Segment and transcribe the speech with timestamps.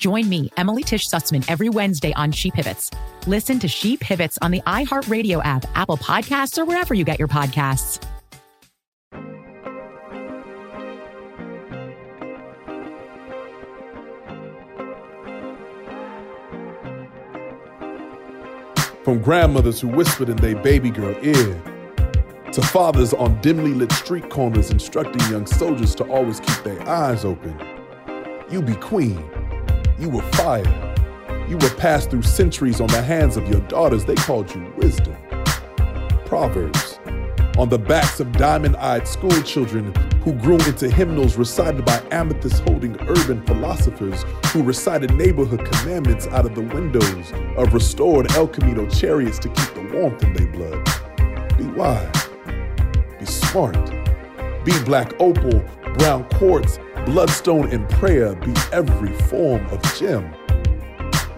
[0.00, 2.90] Join me, Emily Tish Sussman, every Wednesday on She Pivots.
[3.26, 7.28] Listen to She Pivots on the iHeartRadio app, Apple Podcasts, or wherever you get your
[7.28, 8.02] podcasts.
[19.04, 21.62] From grandmothers who whispered in their baby girl ear,
[22.52, 27.26] to fathers on dimly lit street corners instructing young soldiers to always keep their eyes
[27.26, 27.54] open.
[28.50, 29.39] You be queen.
[30.00, 30.64] You were fire.
[31.46, 34.06] You were passed through centuries on the hands of your daughters.
[34.06, 35.14] They called you wisdom.
[36.24, 36.98] Proverbs.
[37.58, 42.62] On the backs of diamond eyed school children who grew into hymnals recited by amethyst
[42.62, 48.88] holding urban philosophers who recited neighborhood commandments out of the windows of restored El Camino
[48.88, 51.58] chariots to keep the warmth in their blood.
[51.58, 52.30] Be wise.
[53.18, 53.90] Be smart.
[54.64, 55.62] Be black opal,
[55.98, 58.34] brown quartz, bloodstone, and prayer.
[58.34, 60.34] Be every form of gem.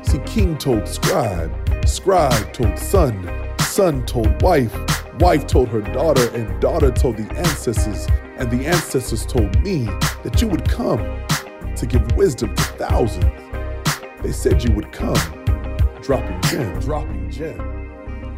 [0.03, 1.53] See, king told scribe,
[1.87, 4.77] scribe told son, son told wife,
[5.21, 8.06] wife told her daughter, and daughter told the ancestors,
[8.37, 9.84] and the ancestors told me
[10.22, 10.99] that you would come
[11.77, 13.25] to give wisdom to thousands.
[14.22, 15.17] They said you would come,
[16.03, 17.81] dropping gems, dropping gems.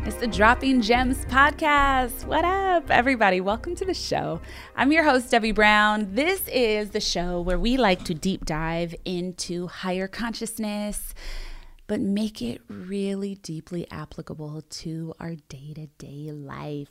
[0.06, 2.26] It's the Dropping Gems podcast.
[2.26, 3.41] What up, everybody?
[3.41, 4.42] Welcome to the show.
[4.76, 6.15] I'm your host, Debbie Brown.
[6.15, 11.15] This is the show where we like to deep dive into higher consciousness,
[11.87, 16.91] but make it really deeply applicable to our day to day life.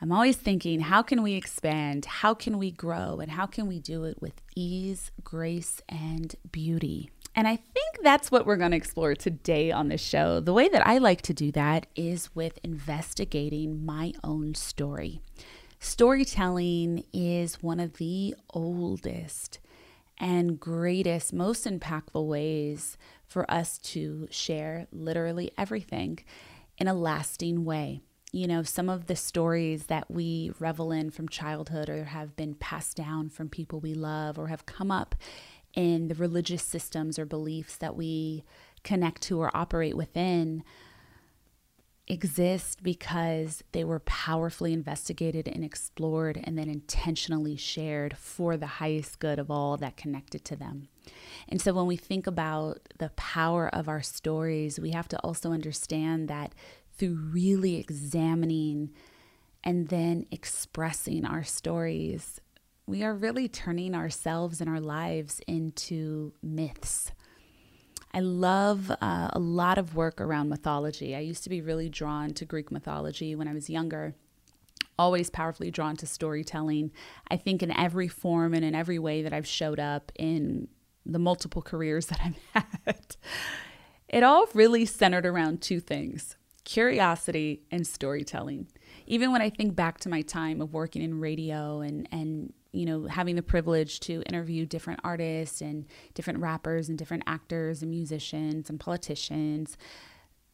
[0.00, 2.04] I'm always thinking, how can we expand?
[2.04, 3.18] How can we grow?
[3.18, 7.10] And how can we do it with ease, grace, and beauty?
[7.34, 10.40] And I think that's what we're going to explore today on the show.
[10.40, 15.20] The way that I like to do that is with investigating my own story.
[15.78, 19.58] Storytelling is one of the oldest
[20.18, 26.18] and greatest, most impactful ways for us to share literally everything
[26.78, 28.00] in a lasting way.
[28.30, 32.54] You know, some of the stories that we revel in from childhood or have been
[32.54, 35.14] passed down from people we love or have come up
[35.74, 38.44] in the religious systems or beliefs that we
[38.82, 40.62] connect to or operate within
[42.08, 49.18] exist because they were powerfully investigated and explored and then intentionally shared for the highest
[49.18, 50.88] good of all that connected to them.
[51.48, 55.52] And so when we think about the power of our stories, we have to also
[55.52, 56.54] understand that
[56.98, 58.90] through really examining
[59.64, 62.40] and then expressing our stories,
[62.86, 67.12] we are really turning ourselves and our lives into myths
[68.14, 71.16] I love uh, a lot of work around mythology.
[71.16, 74.14] I used to be really drawn to Greek mythology when I was younger.
[74.98, 76.92] Always powerfully drawn to storytelling.
[77.30, 80.68] I think in every form and in every way that I've showed up in
[81.06, 83.16] the multiple careers that I've had,
[84.08, 88.68] it all really centered around two things curiosity and storytelling.
[89.06, 92.86] Even when I think back to my time of working in radio and, and you
[92.86, 97.90] know, having the privilege to interview different artists and different rappers and different actors and
[97.90, 99.76] musicians and politicians,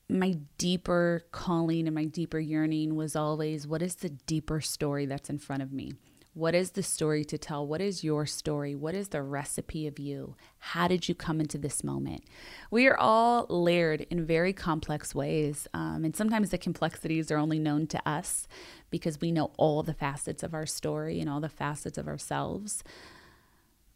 [0.08, 5.30] my deeper calling and my deeper yearning was always what is the deeper story that's
[5.30, 5.92] in front of me?
[6.38, 7.66] What is the story to tell?
[7.66, 8.76] What is your story?
[8.76, 10.36] What is the recipe of you?
[10.58, 12.22] How did you come into this moment?
[12.70, 15.66] We are all layered in very complex ways.
[15.74, 18.46] Um, and sometimes the complexities are only known to us
[18.90, 22.82] because we know all the facets of our story and all the facets of ourselves.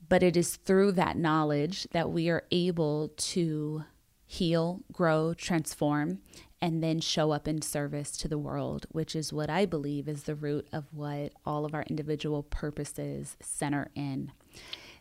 [0.09, 3.85] But it is through that knowledge that we are able to
[4.27, 6.21] heal, grow, transform,
[6.61, 10.23] and then show up in service to the world, which is what I believe is
[10.23, 14.33] the root of what all of our individual purposes center in.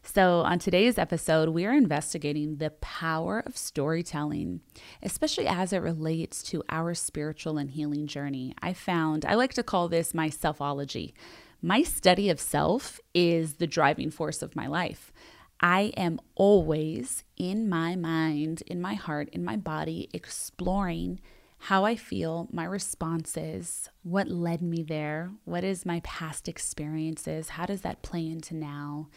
[0.03, 4.61] So, on today's episode, we are investigating the power of storytelling,
[5.03, 8.55] especially as it relates to our spiritual and healing journey.
[8.63, 11.13] I found, I like to call this my selfology.
[11.61, 15.13] My study of self is the driving force of my life.
[15.59, 21.21] I am always in my mind, in my heart, in my body, exploring
[21.65, 27.67] how I feel, my responses, what led me there, what is my past experiences, how
[27.67, 29.09] does that play into now?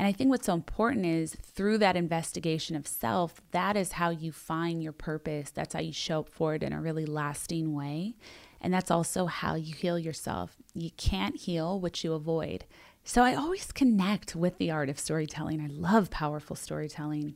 [0.00, 4.08] And I think what's so important is through that investigation of self, that is how
[4.08, 5.50] you find your purpose.
[5.50, 8.14] That's how you show up for it in a really lasting way.
[8.62, 10.56] And that's also how you heal yourself.
[10.72, 12.64] You can't heal what you avoid.
[13.04, 15.60] So I always connect with the art of storytelling.
[15.60, 17.34] I love powerful storytelling.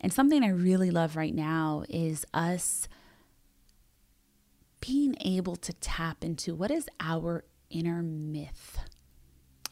[0.00, 2.86] And something I really love right now is us
[4.80, 8.78] being able to tap into what is our inner myth.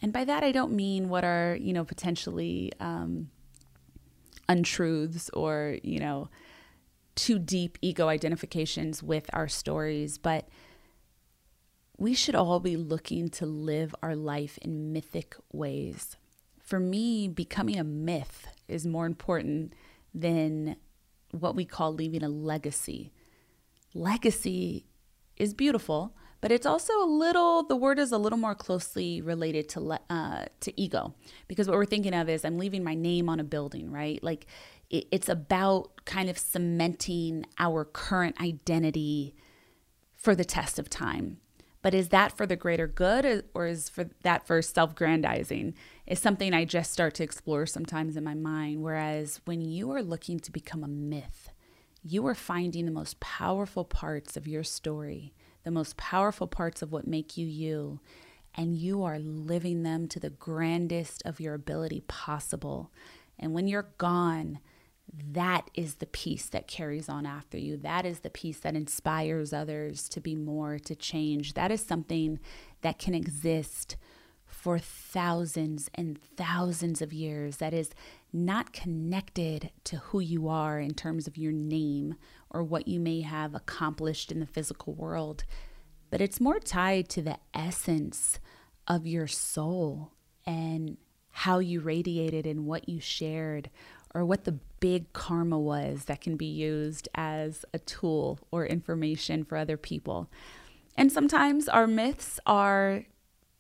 [0.05, 3.31] And by that, I don't mean what are, you know, potentially um,
[4.51, 6.29] untruths or, you know,
[7.15, 10.47] too deep ego identifications with our stories, but
[11.97, 16.19] we should all be looking to live our life in mythic ways.
[16.59, 19.73] For me, becoming a myth is more important
[20.13, 20.77] than
[21.31, 23.11] what we call leaving a legacy.
[23.95, 24.85] Legacy
[25.39, 26.15] is beautiful,
[26.45, 30.45] but it's also a little the word is a little more closely related to uh,
[30.61, 31.15] to ego
[31.49, 34.23] because what we're thinking of is I'm leaving my name on a building, right?
[34.23, 34.45] Like
[34.91, 39.35] it, it's about kind of cementing our current identity
[40.15, 41.39] for the test of time.
[41.81, 45.73] But is that for the greater good or is for that for self-grandizing?
[46.07, 48.83] Is something I just start to explore sometimes in my mind.
[48.83, 51.49] Whereas when you are looking to become a myth,
[52.03, 55.33] you are finding the most powerful parts of your story,
[55.65, 58.01] the most powerful parts of what make you you,
[58.55, 62.93] and you are living them to the grandest of your ability possible.
[63.39, 64.61] And when you're gone,
[65.33, 67.77] that is the piece that carries on after you.
[67.77, 71.55] That is the piece that inspires others to be more, to change.
[71.55, 72.39] That is something
[72.83, 73.97] that can exist
[74.47, 77.91] for thousands and thousands of years that is
[78.33, 82.15] not connected to who you are in terms of your name
[82.55, 85.45] or what you may have accomplished in the physical world,
[86.09, 88.39] but it's more tied to the essence
[88.87, 90.13] of your soul
[90.47, 90.97] and
[91.31, 93.69] how you radiated and what you shared
[94.15, 99.43] or what the big karma was that can be used as a tool or information
[99.45, 100.31] for other people.
[100.97, 103.05] And sometimes our myths are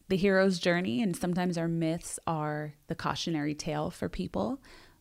[0.08, 4.60] the hero's journey, and sometimes our myths are the cautionary tale for people,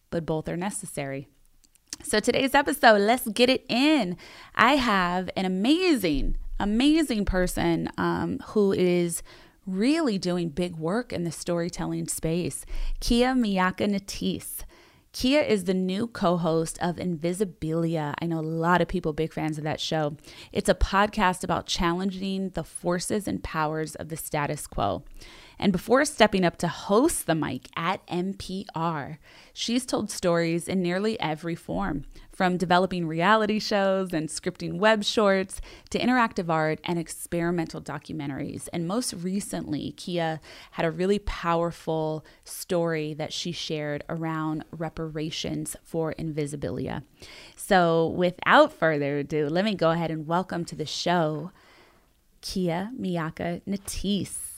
[0.09, 1.27] but both are necessary.
[2.01, 4.17] So, today's episode, let's get it in.
[4.55, 9.21] I have an amazing, amazing person um, who is
[9.65, 12.65] really doing big work in the storytelling space,
[12.99, 14.63] Kia Miakka Natisse.
[15.13, 18.15] Kia is the new co host of Invisibilia.
[18.19, 20.17] I know a lot of people big fans of that show.
[20.51, 25.03] It's a podcast about challenging the forces and powers of the status quo.
[25.59, 29.17] And before stepping up to host the mic at NPR,
[29.53, 35.61] she's told stories in nearly every form from developing reality shows and scripting web shorts
[35.91, 38.67] to interactive art and experimental documentaries.
[38.73, 40.39] And most recently, Kia
[40.71, 47.03] had a really powerful story that she shared around reparations for Invisibilia.
[47.55, 51.51] So, without further ado, let me go ahead and welcome to the show
[52.41, 54.52] Kia Miakka Natisse.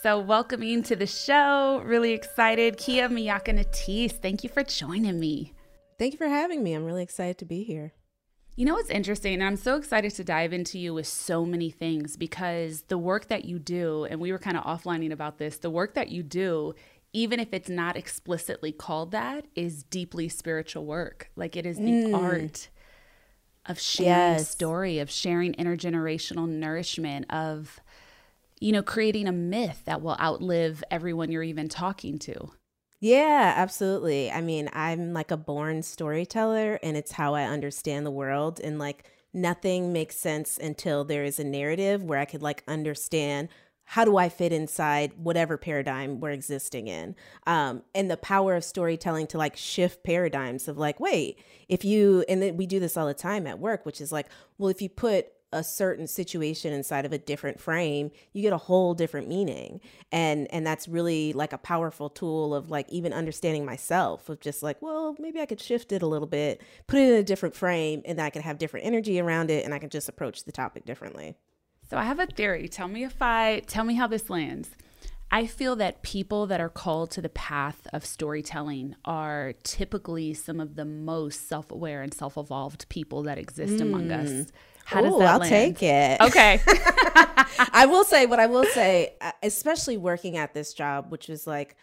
[0.00, 1.82] So, welcoming to the show.
[1.84, 2.76] Really excited.
[2.76, 5.54] Kia Miakka Natisse, thank you for joining me.
[5.98, 6.72] Thank you for having me.
[6.74, 7.94] I'm really excited to be here.
[8.54, 9.42] You know what's interesting?
[9.42, 13.44] I'm so excited to dive into you with so many things because the work that
[13.44, 16.74] you do, and we were kind of offlining about this, the work that you do,
[17.12, 21.28] even if it's not explicitly called that, is deeply spiritual work.
[21.34, 22.16] Like it is the mm.
[22.16, 22.68] art
[23.66, 24.48] of sharing yes.
[24.48, 27.80] story, of sharing intergenerational nourishment, of
[28.60, 32.50] you know, creating a myth that will outlive everyone you're even talking to.
[33.00, 34.30] Yeah, absolutely.
[34.30, 38.78] I mean, I'm like a born storyteller and it's how I understand the world and
[38.78, 43.48] like nothing makes sense until there is a narrative where I could like understand
[43.90, 47.16] how do I fit inside whatever paradigm we're existing in?
[47.46, 51.38] Um, and the power of storytelling to like shift paradigms of like, wait,
[51.70, 54.26] if you, and then we do this all the time at work, which is like,
[54.58, 58.58] well, if you put a certain situation inside of a different frame you get a
[58.58, 59.80] whole different meaning
[60.12, 64.62] and and that's really like a powerful tool of like even understanding myself of just
[64.62, 67.54] like well maybe i could shift it a little bit put it in a different
[67.54, 70.52] frame and i can have different energy around it and i can just approach the
[70.52, 71.34] topic differently
[71.90, 72.68] so I have a theory.
[72.68, 74.70] Tell me if I tell me how this lands.
[75.30, 80.58] I feel that people that are called to the path of storytelling are typically some
[80.58, 83.82] of the most self aware and self evolved people that exist mm.
[83.82, 84.46] among us.
[84.88, 85.50] How does Ooh, that I'll land?
[85.50, 86.18] take it.
[86.18, 86.62] Okay.
[87.74, 91.46] I will say what I will say, uh, especially working at this job, which is
[91.46, 91.76] like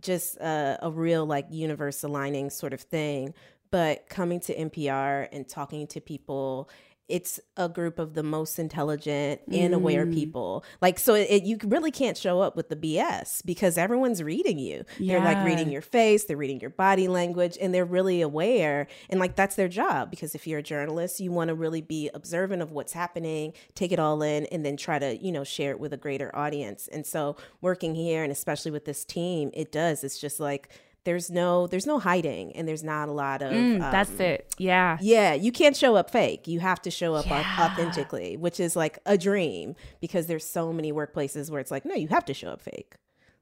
[0.00, 3.34] just a, a real like universe aligning sort of thing.
[3.70, 6.70] But coming to NPR and talking to people
[7.10, 10.14] it's a group of the most intelligent and aware mm.
[10.14, 10.64] people.
[10.80, 14.84] Like, so it, you really can't show up with the BS because everyone's reading you.
[14.98, 15.14] Yeah.
[15.18, 18.86] They're like reading your face, they're reading your body language, and they're really aware.
[19.08, 22.10] And like, that's their job because if you're a journalist, you want to really be
[22.14, 25.72] observant of what's happening, take it all in, and then try to, you know, share
[25.72, 26.88] it with a greater audience.
[26.88, 30.04] And so, working here, and especially with this team, it does.
[30.04, 30.70] It's just like,
[31.04, 34.54] there's no there's no hiding and there's not a lot of mm, um, that's it
[34.58, 37.44] yeah yeah you can't show up fake you have to show up yeah.
[37.58, 41.94] authentically which is like a dream because there's so many workplaces where it's like no
[41.94, 42.94] you have to show up fake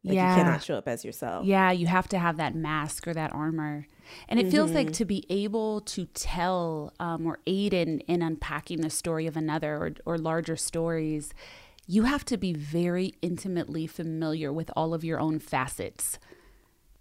[0.05, 0.37] like yeah.
[0.37, 3.33] you cannot show up as yourself yeah you have to have that mask or that
[3.35, 3.87] armor
[4.29, 4.53] and it mm-hmm.
[4.53, 4.93] feels like mm-hmm.
[4.93, 9.75] to be able to tell um, or aid in in unpacking the story of another
[9.77, 11.35] or, or larger stories
[11.91, 16.19] you have to be very intimately familiar with all of your own facets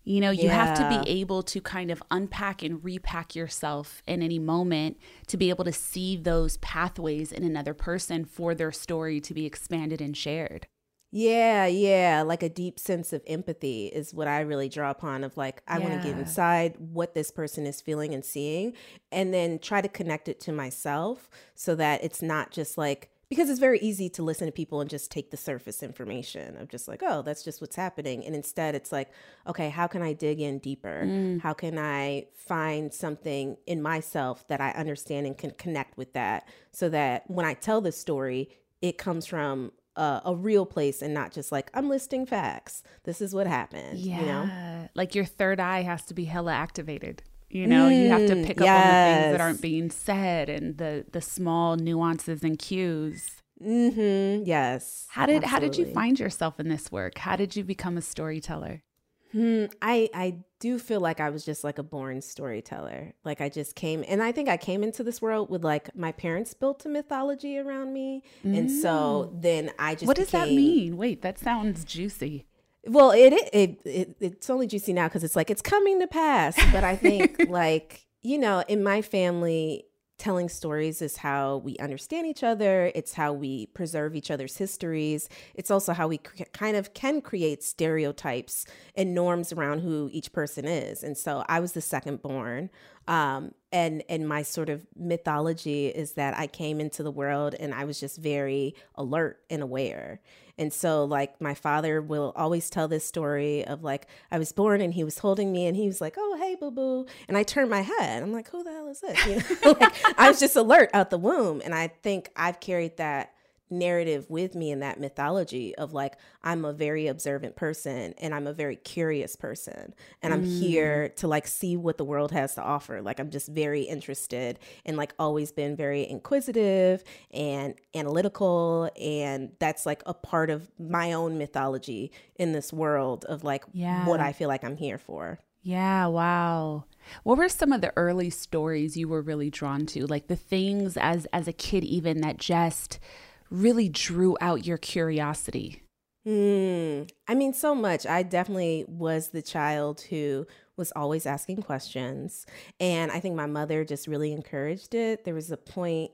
[0.08, 0.66] you know, you yeah.
[0.66, 4.98] have to be able to kind of unpack and repack yourself in any moment
[5.28, 9.46] to be able to see those pathways in another person for their story to be
[9.46, 10.66] expanded and shared.
[11.12, 15.36] Yeah, yeah, like a deep sense of empathy is what I really draw upon of
[15.36, 15.90] like I yeah.
[15.90, 18.74] want to get inside what this person is feeling and seeing
[19.12, 23.50] and then try to connect it to myself so that it's not just like because
[23.50, 26.88] it's very easy to listen to people and just take the surface information of just
[26.88, 29.10] like oh that's just what's happening and instead it's like
[29.48, 31.42] okay how can i dig in deeper mm.
[31.42, 36.48] how can i find something in myself that i understand and can connect with that
[36.72, 38.50] so that when i tell the story
[38.82, 42.84] it comes from a, a, real place and not just like I'm listing facts.
[43.04, 43.98] This is what happened.
[43.98, 44.90] Yeah, you know?
[44.94, 47.24] like your third eye has to be hella activated.
[47.50, 49.90] You know, mm, you have to mm, pick up on the things that aren't being
[49.90, 53.42] said and the the small nuances and cues.
[53.64, 54.44] Mm-hmm.
[54.46, 55.08] Yes.
[55.10, 55.50] How did absolutely.
[55.50, 57.18] how did you find yourself in this work?
[57.18, 58.84] How did you become a storyteller?
[59.32, 63.14] Hmm, I I do feel like I was just like a born storyteller.
[63.26, 66.12] Like I just came, and I think I came into this world with like my
[66.12, 68.58] parents built a mythology around me, mm.
[68.58, 69.42] and so mm.
[69.42, 70.08] then I just.
[70.08, 70.98] What does that mean?
[70.98, 72.46] Wait, that sounds juicy.
[72.86, 76.56] Well, it, it it it's only juicy now because it's like it's coming to pass.
[76.72, 79.86] But I think like you know, in my family,
[80.18, 82.92] telling stories is how we understand each other.
[82.96, 85.30] It's how we preserve each other's histories.
[85.54, 88.66] It's also how we cr- kind of can create stereotypes
[88.96, 91.04] and norms around who each person is.
[91.04, 92.70] And so I was the second born.
[93.08, 97.74] Um, and and my sort of mythology is that I came into the world and
[97.74, 100.20] I was just very alert and aware.
[100.58, 104.82] And so, like, my father will always tell this story of like, I was born
[104.82, 107.06] and he was holding me and he was like, oh, hey, boo boo.
[107.28, 108.24] And I turned my head.
[108.24, 109.26] I'm like, who the hell is this?
[109.26, 111.62] You know, like, I was just alert out the womb.
[111.64, 113.34] And I think I've carried that
[113.70, 118.48] narrative with me in that mythology of like I'm a very observant person and I'm
[118.48, 120.60] a very curious person and I'm mm.
[120.60, 124.60] here to like see what the world has to offer like I'm just very interested
[124.86, 131.14] and like always been very inquisitive and analytical and that's like a part of my
[131.14, 134.06] own mythology in this world of like yeah.
[134.06, 135.40] what I feel like I'm here for.
[135.62, 136.86] Yeah, wow.
[137.24, 140.06] What were some of the early stories you were really drawn to?
[140.06, 143.00] Like the things as as a kid even that just
[143.50, 145.84] really drew out your curiosity?
[146.28, 148.06] Mm, I mean, so much.
[148.06, 152.46] I definitely was the child who was always asking questions.
[152.80, 155.24] And I think my mother just really encouraged it.
[155.24, 156.12] There was a point,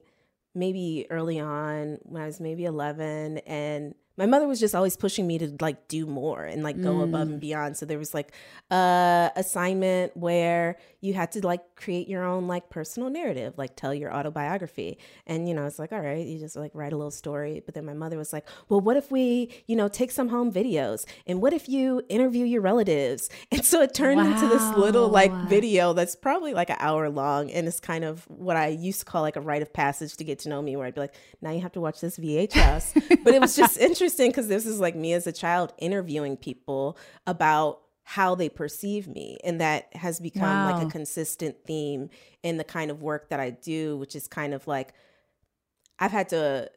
[0.53, 5.25] maybe early on, when I was maybe 11, and my mother was just always pushing
[5.25, 7.03] me to like do more and like go mm.
[7.03, 7.77] above and beyond.
[7.77, 8.31] So there was like
[8.69, 13.93] a assignment where you had to like create your own like personal narrative like tell
[13.93, 14.99] your autobiography.
[15.25, 17.61] And you know it's like all right you just like write a little story.
[17.65, 20.51] But then my mother was like well what if we you know take some home
[20.51, 21.05] videos?
[21.25, 23.29] And what if you interview your relatives?
[23.53, 24.31] And so it turned wow.
[24.31, 27.51] into this little like video that's probably like an hour long.
[27.51, 30.23] And it's kind of what i used to call like a rite of passage to
[30.23, 32.93] get to know me where i'd be like now you have to watch this vhs
[33.23, 36.35] but it was just interesting interesting because this is like me as a child interviewing
[36.35, 39.37] people about how they perceive me.
[39.45, 42.09] And that has become like a consistent theme
[42.43, 44.93] in the kind of work that I do, which is kind of like
[45.99, 46.69] I've had to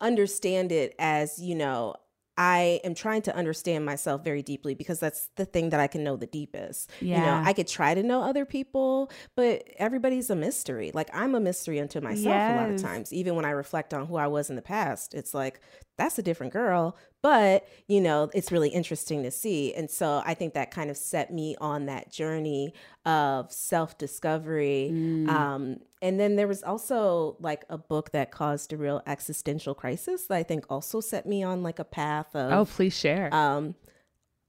[0.00, 1.94] understand it as, you know,
[2.36, 6.02] I am trying to understand myself very deeply because that's the thing that I can
[6.02, 6.90] know the deepest.
[7.18, 10.90] You know, I could try to know other people, but everybody's a mystery.
[10.92, 13.12] Like I'm a mystery unto myself a lot of times.
[13.12, 15.60] Even when I reflect on who I was in the past, it's like
[15.96, 19.72] that's a different girl, but you know, it's really interesting to see.
[19.74, 22.74] And so I think that kind of set me on that journey
[23.06, 24.90] of self-discovery.
[24.92, 25.28] Mm.
[25.28, 30.26] Um, and then there was also like a book that caused a real existential crisis
[30.26, 33.32] that I think also set me on like a path of Oh, please share.
[33.32, 33.74] um,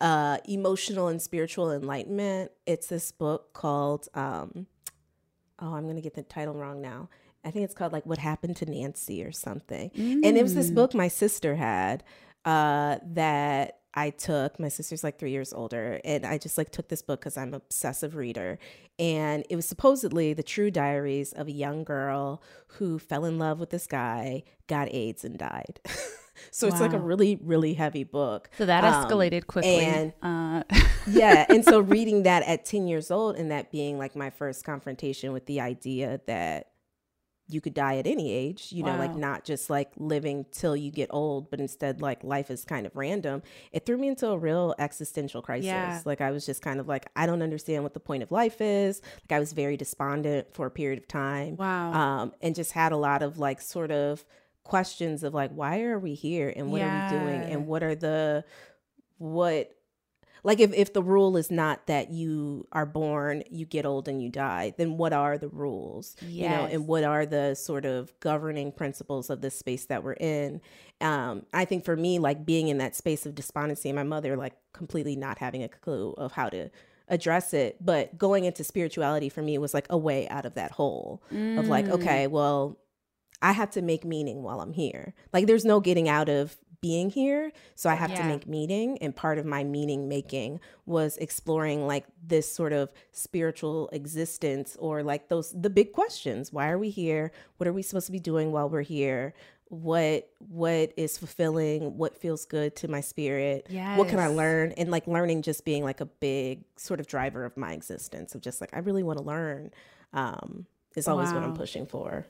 [0.02, 2.52] uh, emotional and spiritual enlightenment.
[2.66, 4.68] It's this book called, um,
[5.60, 7.10] oh, I'm going to get the title wrong now.
[7.46, 9.92] I think it's called like What Happened to Nancy or something.
[9.96, 12.04] And it was this book my sister had
[12.44, 14.60] uh, that I took.
[14.60, 16.02] My sister's like three years older.
[16.04, 18.58] And I just like took this book because I'm an obsessive reader.
[19.00, 22.42] And it was supposedly the true diaries of a young girl
[22.80, 25.80] who fell in love with this guy, got AIDS, and died.
[26.52, 28.50] so it's like a really, really heavy book.
[28.58, 29.78] so that Um, escalated quickly.
[29.80, 30.64] and- uh,
[31.08, 34.64] yeah and so reading that at 10 years old and that being like my first
[34.66, 36.70] confrontation with the idea that
[37.48, 40.90] you could die at any age you know like not just like living till you
[40.90, 43.44] get old but instead like life is kind of random.
[43.72, 45.66] It threw me into a real existential crisis.
[45.66, 46.02] Yeah.
[46.06, 48.62] like i was just kind of like i don't understand what the point of life
[48.62, 49.02] is.
[49.30, 51.94] Like i was very despondent for a period of time wow.
[51.94, 54.26] um, and just had a lot of like sort of
[54.64, 57.96] questions of like why are we here and what are we doing and what are
[57.96, 58.44] the
[59.18, 59.75] what
[60.46, 64.22] like if, if the rule is not that you are born you get old and
[64.24, 66.16] you die then what are the rules?
[66.22, 70.14] You know and what are the sort of governing principles of this space that we're
[70.14, 70.62] in?
[71.02, 74.38] Um i think for me like being in that space of despondency and my mother
[74.38, 76.70] like completely not having a clue of how to
[77.08, 80.72] address it but going into spirituality for me was like a way out of that
[80.72, 81.92] hole of like Mm.
[81.92, 82.80] okay well
[83.42, 85.14] i have to make meaning while i'm here.
[85.34, 86.56] Like there's no getting out of
[86.88, 87.44] being here
[87.82, 90.52] so i have to make meaning and part of my meaning making
[90.86, 96.44] was exploring like this sort of spiritual existence or like those the big questions.
[96.54, 97.24] Why are we here?
[97.58, 99.34] What are we supposed to be doing while we're here?
[99.70, 101.98] What what is fulfilling?
[101.98, 103.68] What feels good to my spirit?
[103.98, 104.74] What can i learn?
[104.80, 108.42] And like learning just being like a big sort of driver of my existence of
[108.42, 109.72] just like i really want to learn
[110.14, 112.26] um is always what i'm pushing for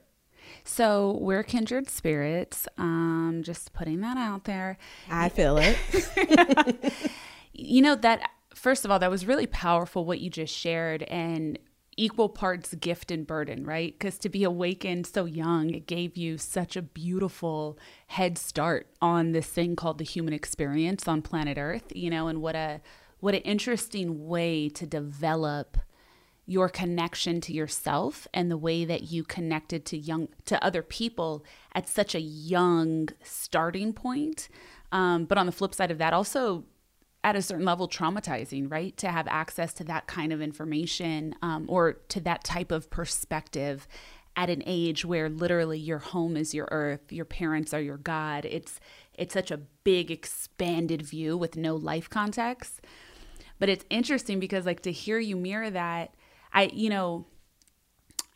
[0.64, 2.68] so we're kindred spirits.
[2.78, 4.78] Um, just putting that out there.
[5.10, 5.76] i feel it
[7.58, 11.58] You know that first of all, that was really powerful what you just shared and
[11.96, 13.94] equal parts gift and burden, right?
[13.98, 17.78] Because to be awakened so young, it gave you such a beautiful
[18.08, 22.42] head start on this thing called the human experience on planet Earth, you know, and
[22.42, 22.80] what a
[23.20, 25.78] what an interesting way to develop
[26.46, 31.44] your connection to yourself and the way that you connected to young to other people
[31.74, 34.48] at such a young starting point.
[34.92, 36.64] Um, but on the flip side of that also
[37.24, 38.96] at a certain level traumatizing right?
[38.98, 43.88] To have access to that kind of information um, or to that type of perspective
[44.36, 48.44] at an age where literally your home is your earth your parents are your god.
[48.44, 48.78] It's
[49.14, 52.82] it's such a big expanded view with no life context.
[53.58, 56.14] But it's interesting because like to hear you mirror that
[56.52, 57.26] i you know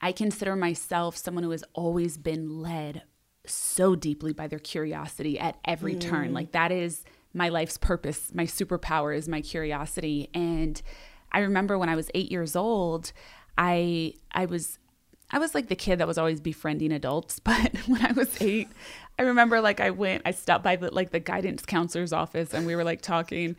[0.01, 3.03] i consider myself someone who has always been led
[3.47, 6.33] so deeply by their curiosity at every turn.
[6.33, 8.33] Like that is my life's purpose.
[8.35, 10.29] My superpower is my curiosity.
[10.35, 10.81] And
[11.33, 13.13] i remember when i was 8 years old
[13.57, 14.79] i i was
[15.33, 18.69] I was like the kid that was always befriending adults, but when I was eight,
[19.17, 22.67] I remember like I went, I stopped by the like the guidance counselor's office and
[22.67, 23.55] we were like talking,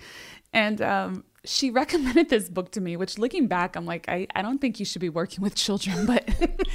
[0.52, 2.96] and um, she recommended this book to me.
[2.98, 6.06] Which looking back, I'm like, I I don't think you should be working with children,
[6.12, 6.30] but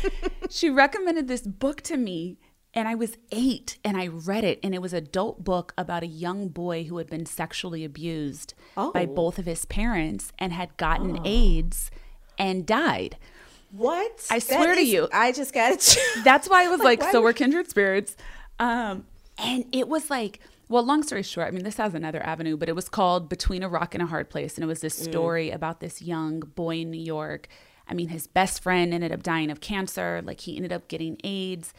[0.51, 2.39] she recommended this book to me.
[2.75, 6.03] And I was eight and I read it, and it was an adult book about
[6.03, 9.07] a young boy who had been sexually abused by Oh.
[9.07, 11.91] both of his parents and had gotten AIDS
[12.39, 13.17] and died.
[13.71, 15.09] what I swear to you.
[15.11, 18.15] i just got it That's why I was like, why so we're kindred spirits.
[18.59, 19.07] Um,
[19.39, 22.69] and it was like, well, long story short, I mean, this has another avenue, but
[22.69, 24.57] it was called Between a Rock and a Hard Place.
[24.57, 27.49] And it was this story about this young boy in New York.
[27.89, 30.21] I mean, his best friend ended up dying of cancer.
[30.25, 31.73] Like, he ended up getting AIDS.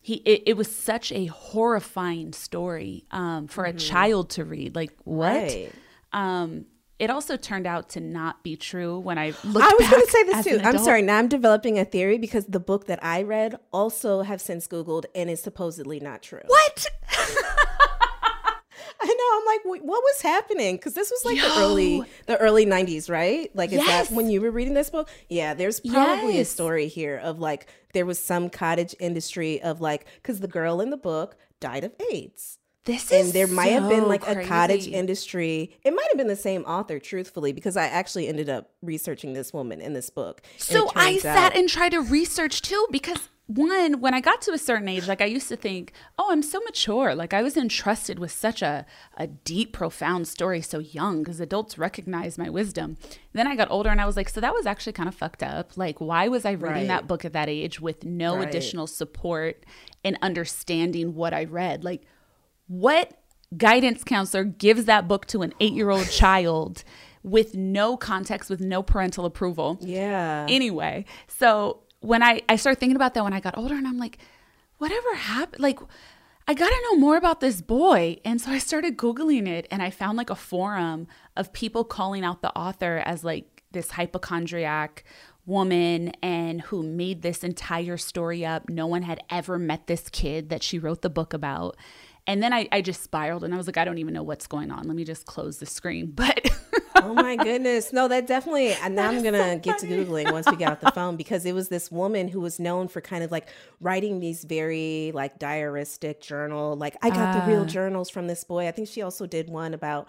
[0.00, 4.76] He, it, it was such a horrifying story um, for a child to read.
[4.76, 5.42] Like, what?
[5.42, 5.72] Right.
[6.12, 6.66] Um,
[6.98, 10.10] it also turned out to not be true when I looked I was going to
[10.10, 10.60] say this too.
[10.62, 11.02] I'm sorry.
[11.02, 15.04] Now I'm developing a theory because the book that I read also have since Googled
[15.14, 16.42] and is supposedly not true.
[16.46, 16.86] What?
[19.32, 20.76] I'm like, what was happening?
[20.76, 21.42] Because this was like Yo.
[21.42, 23.54] the early the early '90s, right?
[23.54, 24.08] Like, is yes.
[24.08, 25.08] that when you were reading this book?
[25.28, 26.48] Yeah, there's probably yes.
[26.48, 30.80] a story here of like there was some cottage industry of like because the girl
[30.80, 32.58] in the book died of AIDS.
[32.84, 34.40] This is and there might so have been like crazy.
[34.40, 35.76] a cottage industry.
[35.84, 39.52] It might have been the same author, truthfully, because I actually ended up researching this
[39.52, 40.40] woman in this book.
[40.56, 44.58] So I sat and tried to research too because one, when I got to a
[44.58, 47.14] certain age, like I used to think, oh, I'm so mature.
[47.14, 48.84] Like I was entrusted with such a,
[49.16, 52.98] a deep, profound story so young because adults recognize my wisdom.
[53.32, 55.42] Then I got older and I was like, so that was actually kind of fucked
[55.42, 55.78] up.
[55.78, 56.88] Like, why was I reading right.
[56.88, 58.46] that book at that age with no right.
[58.46, 59.64] additional support
[60.04, 61.84] and understanding what I read?
[61.84, 62.02] Like,
[62.66, 63.18] what
[63.56, 66.84] guidance counselor gives that book to an eight year old child?
[67.24, 69.76] with no context, with no parental approval.
[69.80, 70.46] Yeah.
[70.48, 73.98] Anyway, so when I, I started thinking about that when I got older, and I'm
[73.98, 74.18] like,
[74.78, 75.62] whatever happened?
[75.62, 75.80] Like,
[76.46, 78.18] I got to know more about this boy.
[78.24, 81.06] And so I started Googling it and I found like a forum
[81.36, 85.04] of people calling out the author as like this hypochondriac
[85.44, 88.70] woman and who made this entire story up.
[88.70, 91.76] No one had ever met this kid that she wrote the book about.
[92.26, 94.46] And then I, I just spiraled and I was like, I don't even know what's
[94.46, 94.84] going on.
[94.84, 96.12] Let me just close the screen.
[96.16, 96.50] But
[97.02, 97.92] oh my goodness.
[97.92, 100.70] No, that definitely, and now I'm going to so get to Googling once we get
[100.70, 103.48] off the phone because it was this woman who was known for kind of like
[103.80, 106.76] writing these very like diaristic journal.
[106.76, 107.66] Like, I got uh, the real ah.
[107.66, 108.68] journals from this boy.
[108.68, 110.08] I think she also did one about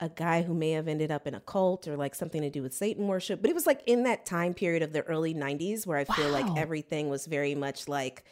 [0.00, 2.62] a guy who may have ended up in a cult or like something to do
[2.62, 3.40] with Satan worship.
[3.40, 6.26] But it was like in that time period of the early 90s where I feel
[6.26, 6.40] wow.
[6.40, 8.24] like everything was very much like,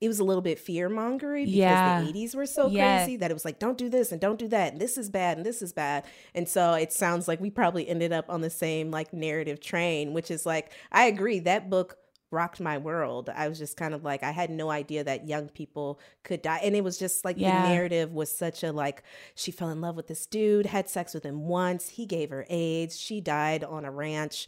[0.00, 2.00] it was a little bit fear mongering because yeah.
[2.00, 2.98] the 80s were so yeah.
[2.98, 4.72] crazy that it was like, don't do this and don't do that.
[4.72, 6.04] And this is bad and this is bad.
[6.34, 10.12] And so it sounds like we probably ended up on the same like narrative train,
[10.12, 11.96] which is like, I agree, that book
[12.30, 13.30] rocked my world.
[13.34, 16.60] I was just kind of like, I had no idea that young people could die.
[16.62, 17.62] And it was just like yeah.
[17.62, 19.02] the narrative was such a like,
[19.34, 22.46] she fell in love with this dude, had sex with him once, he gave her
[22.50, 24.46] AIDS, she died on a ranch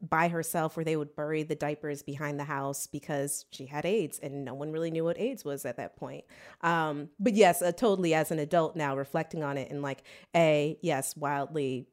[0.00, 4.18] by herself where they would bury the diapers behind the house because she had AIDS
[4.18, 6.24] and no one really knew what AIDS was at that point.
[6.62, 10.02] Um, but yes, uh, totally as an adult now reflecting on it and like,
[10.34, 11.86] A, yes, wildly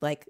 [0.00, 0.28] like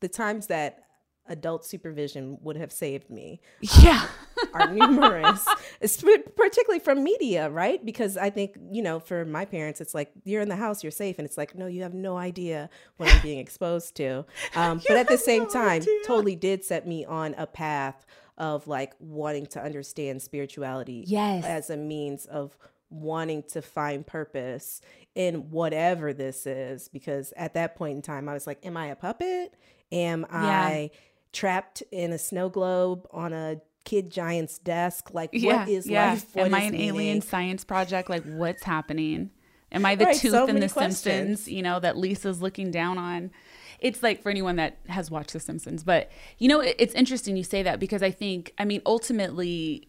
[0.00, 0.84] the times that
[1.30, 3.40] adult supervision would have saved me.
[3.80, 4.06] Yeah.
[4.54, 5.46] are numerous,
[5.80, 7.84] particularly from media, right?
[7.84, 10.90] Because I think, you know, for my parents, it's like, you're in the house, you're
[10.90, 11.18] safe.
[11.18, 14.26] And it's like, no, you have no idea what I'm being exposed to.
[14.54, 16.00] Um, but at the same no time, idea.
[16.06, 18.04] totally did set me on a path
[18.36, 21.44] of like wanting to understand spirituality yes.
[21.44, 22.56] as a means of
[22.88, 24.80] wanting to find purpose
[25.14, 26.88] in whatever this is.
[26.88, 29.54] Because at that point in time, I was like, am I a puppet?
[29.92, 30.38] Am yeah.
[30.38, 30.90] I
[31.32, 35.12] trapped in a snow globe on a kid giant's desk.
[35.12, 36.10] Like, yeah, what is yeah.
[36.10, 36.26] life?
[36.34, 36.88] What Am I an meaning?
[36.88, 38.10] alien science project?
[38.10, 39.30] Like, what's happening?
[39.72, 40.98] Am I the right, tooth so in The questions.
[40.98, 43.30] Simpsons, you know, that Lisa's looking down on?
[43.78, 45.84] It's like for anyone that has watched The Simpsons.
[45.84, 49.88] But, you know, it's interesting you say that because I think, I mean, ultimately,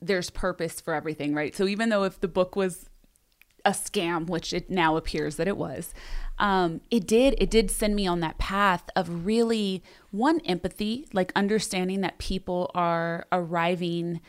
[0.00, 1.56] there's purpose for everything, right?
[1.56, 2.90] So even though if the book was
[3.64, 5.94] a scam, which it now appears that it was,
[6.38, 11.32] um, it did it did send me on that path of really one empathy, like
[11.36, 14.20] understanding that people are arriving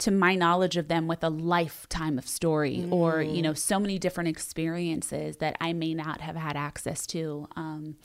[0.00, 2.92] to my knowledge of them with a lifetime of story mm.
[2.92, 7.46] or you know so many different experiences that i may not have had access to
[7.54, 7.96] um,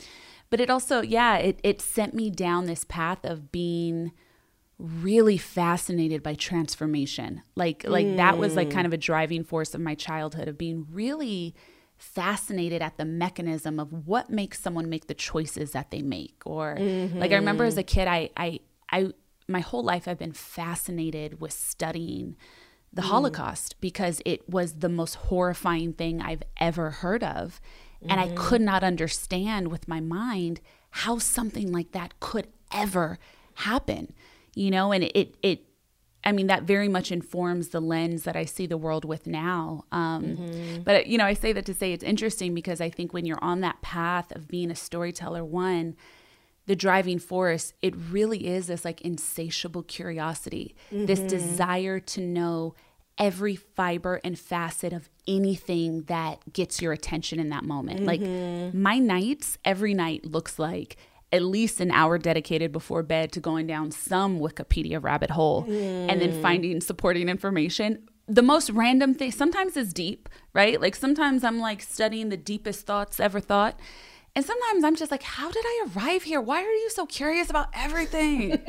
[0.50, 4.12] but it also yeah it, it sent me down this path of being
[4.78, 8.18] really fascinated by transformation like like mm.
[8.18, 11.56] that was like kind of a driving force of my childhood of being really
[11.97, 16.75] fascinated at the mechanism of what makes someone make the choices that they make or
[16.77, 17.17] mm-hmm.
[17.19, 18.60] like i remember as a kid i i
[18.91, 19.08] i
[19.47, 22.36] my whole life i've been fascinated with studying
[22.91, 23.05] the mm.
[23.05, 27.62] holocaust because it was the most horrifying thing i've ever heard of
[28.01, 28.12] mm-hmm.
[28.12, 28.36] and i mm-hmm.
[28.36, 30.60] could not understand with my mind
[30.91, 33.17] how something like that could ever
[33.55, 34.13] happen
[34.53, 35.65] you know and it it
[36.26, 39.86] I mean, that very much informs the lens that I see the world with now.
[39.92, 40.82] Um, mm-hmm.
[40.84, 43.44] But, you know, I say that to say it's interesting because I think when you're
[43.44, 45.96] on that path of being a storyteller, one,
[46.66, 51.06] the driving force, it really is this like insatiable curiosity, mm-hmm.
[51.06, 52.74] this desire to know
[53.18, 58.02] every fiber and facet of anything that gets your attention in that moment.
[58.02, 58.66] Mm-hmm.
[58.66, 60.98] Like my nights, every night looks like
[61.36, 66.10] at least an hour dedicated before bed to going down some Wikipedia rabbit hole mm.
[66.10, 66.41] and then mm.
[66.41, 68.08] finding supporting information.
[68.28, 70.82] The most random thing sometimes is deep, right?
[70.82, 73.80] Like sometimes I'm like studying the deepest thoughts ever thought.
[74.36, 76.41] And sometimes I'm just like, how did I arrive here?
[76.41, 78.62] Why are you so curious about everything?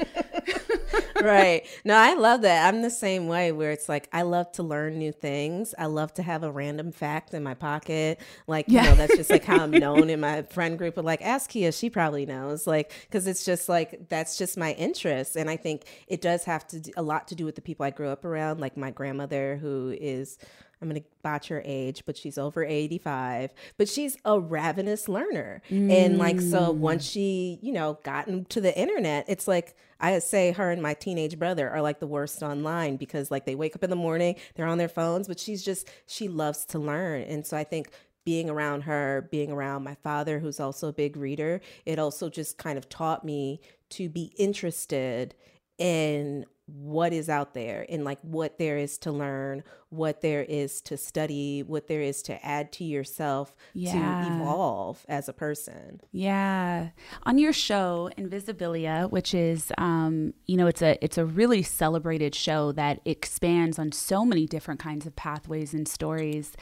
[1.21, 1.67] right.
[1.85, 2.69] No, I love that.
[2.69, 5.75] I'm the same way where it's like I love to learn new things.
[5.77, 8.21] I love to have a random fact in my pocket.
[8.47, 8.85] Like, yeah.
[8.85, 10.95] you know, that's just like how I'm known in my friend group.
[10.95, 12.69] But like, ask Kia, she probably knows.
[12.69, 15.35] Like, because it's just like that's just my interest.
[15.35, 17.85] And I think it does have to do, a lot to do with the people
[17.85, 18.61] I grew up around.
[18.61, 20.39] Like my grandmother, who is
[20.81, 23.55] I'm going to botch her age, but she's over 85.
[23.79, 25.63] But she's a ravenous learner.
[25.71, 25.91] Mm.
[25.91, 27.13] And like, so once mm.
[27.13, 31.39] she, you know, gotten to the internet, it's like, I say her and my teenage
[31.39, 34.67] brother are like the worst online because like they wake up in the morning, they're
[34.67, 37.23] on their phones, but she's just, she loves to learn.
[37.23, 37.91] And so I think
[38.27, 42.59] being around her, being around my father, who's also a big reader, it also just
[42.59, 45.35] kind of taught me to be interested
[45.79, 50.81] in what is out there and like what there is to learn, what there is
[50.83, 53.93] to study, what there is to add to yourself yeah.
[53.93, 56.01] to evolve as a person.
[56.11, 56.89] Yeah.
[57.23, 62.35] On your show Invisibilia, which is um, you know, it's a it's a really celebrated
[62.35, 66.57] show that expands on so many different kinds of pathways and stories.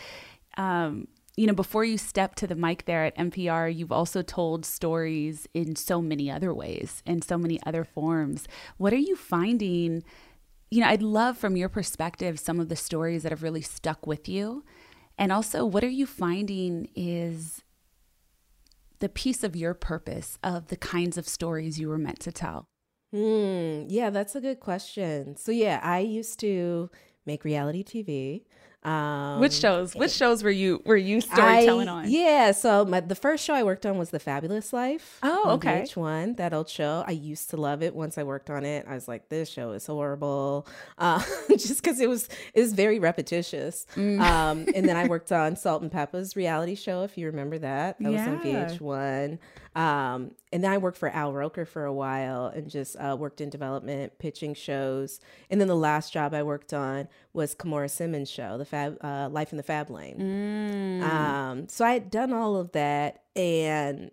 [0.56, 4.64] Um, you know, before you step to the mic there at NPR, you've also told
[4.64, 8.46] stories in so many other ways, in so many other forms.
[8.76, 10.04] What are you finding?
[10.70, 14.06] You know, I'd love from your perspective some of the stories that have really stuck
[14.06, 14.64] with you.
[15.18, 17.62] And also, what are you finding is
[19.00, 22.66] the piece of your purpose of the kinds of stories you were meant to tell?
[23.12, 23.84] Hmm.
[23.88, 25.36] yeah, that's a good question.
[25.36, 26.90] So, yeah, I used to
[27.26, 28.42] make reality TV.
[28.84, 29.94] Um, Which shows?
[29.94, 32.10] Which shows were you were you storytelling I, on?
[32.10, 35.18] Yeah, so my, the first show I worked on was The Fabulous Life.
[35.22, 35.80] Oh, okay.
[35.80, 36.34] Which one?
[36.34, 37.02] That old show.
[37.06, 37.94] I used to love it.
[37.94, 40.66] Once I worked on it, I was like, this show is horrible,
[40.98, 43.86] uh, just because it was it was very repetitious.
[43.96, 44.20] Mm.
[44.20, 47.98] Um, and then I worked on Salt-N-Pepa's reality show, if you remember that.
[48.00, 48.28] That yeah.
[48.28, 49.38] was on VH1.
[49.74, 53.40] Um, and then I worked for Al Roker for a while and just uh, worked
[53.40, 55.20] in development, pitching shows.
[55.50, 59.28] And then the last job I worked on was Kimora Simmons' show, The Fab uh,
[59.30, 60.18] Life in the Fab Lane.
[60.18, 61.02] Mm.
[61.02, 64.10] Um, so I had done all of that, and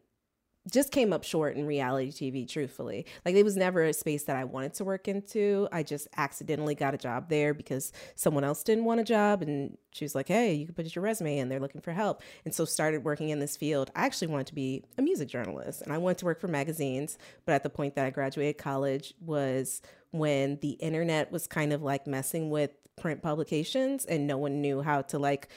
[0.70, 3.06] just came up short in reality TV, truthfully.
[3.26, 5.68] Like it was never a space that I wanted to work into.
[5.72, 9.78] I just accidentally got a job there because someone else didn't want a job and
[9.92, 12.22] she was like, Hey, you can put your resume in, they're looking for help.
[12.46, 13.92] And so started working in this field.
[13.96, 17.18] I actually wanted to be a music journalist and I wanted to work for magazines,
[17.46, 21.82] but at the point that I graduated college was when the internet was kind of
[21.82, 25.48] like messing with print publications and no one knew how to like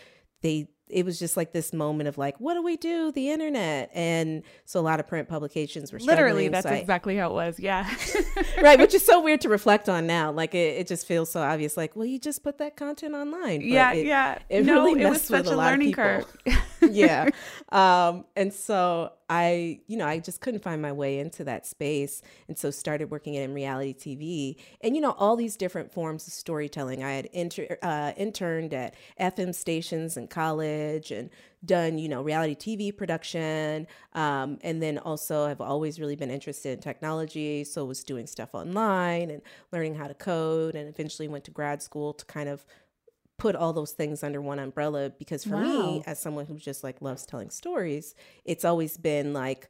[0.40, 3.10] they it was just like this moment of like, what do we do?
[3.10, 3.90] The internet.
[3.94, 7.58] And so a lot of print publications were literally that's so exactly how it was.
[7.58, 7.88] Yeah.
[8.62, 8.78] right.
[8.78, 10.30] Which is so weird to reflect on now.
[10.30, 11.76] Like it, it just feels so obvious.
[11.76, 13.60] Like, well, you just put that content online.
[13.60, 13.92] But yeah.
[13.92, 14.38] It, yeah.
[14.48, 16.26] It no, really it was such a, a learning curve.
[16.90, 17.28] yeah.
[17.72, 22.22] Um, and so I, you know, I just couldn't find my way into that space.
[22.46, 26.32] And so started working in reality TV and, you know, all these different forms of
[26.32, 27.02] storytelling.
[27.02, 31.30] I had inter- uh, interned at FM stations in college and
[31.64, 33.86] done, you know, reality TV production.
[34.12, 37.64] Um, and then also I've always really been interested in technology.
[37.64, 39.42] So was doing stuff online and
[39.72, 42.64] learning how to code and eventually went to grad school to kind of
[43.38, 45.62] put all those things under one umbrella because for wow.
[45.62, 49.68] me as someone who just like loves telling stories it's always been like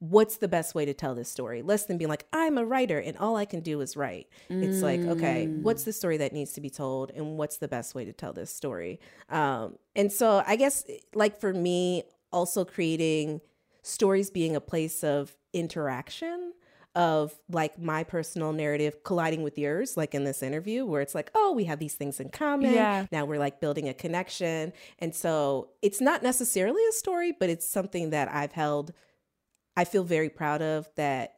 [0.00, 2.98] what's the best way to tell this story less than being like i'm a writer
[2.98, 4.62] and all i can do is write mm.
[4.62, 7.94] it's like okay what's the story that needs to be told and what's the best
[7.94, 13.40] way to tell this story um, and so i guess like for me also creating
[13.82, 16.52] stories being a place of interaction
[16.94, 21.30] of like my personal narrative colliding with yours, like in this interview, where it's like,
[21.34, 22.72] oh, we have these things in common.
[22.72, 23.06] Yeah.
[23.12, 24.72] Now we're like building a connection.
[24.98, 28.92] And so it's not necessarily a story, but it's something that I've held,
[29.76, 31.34] I feel very proud of that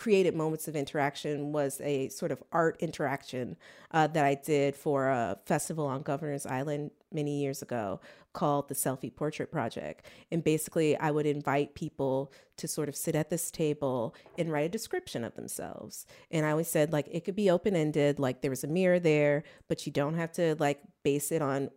[0.00, 3.54] created moments of interaction was a sort of art interaction
[3.90, 8.00] uh, that I did for a festival on Governor's Island many years ago
[8.32, 10.06] called the Selfie Portrait Project.
[10.30, 14.66] And basically, I would invite people to sort of sit at this table and write
[14.66, 16.06] a description of themselves.
[16.30, 18.98] And I always said, like, it could be open ended, like, there was a mirror
[18.98, 21.70] there, but you don't have to, like, base it on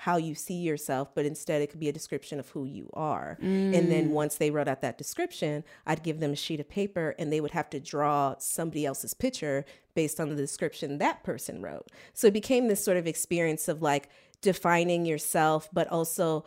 [0.00, 3.36] how you see yourself, but instead it could be a description of who you are.
[3.42, 3.76] Mm.
[3.76, 4.12] And then mm.
[4.12, 7.42] once they wrote out that description, I'd give them a sheet of paper and they
[7.42, 11.88] would have to draw somebody else's picture based on the description that person wrote.
[12.14, 14.08] So it became this sort of experience of like
[14.40, 16.44] defining yourself, but also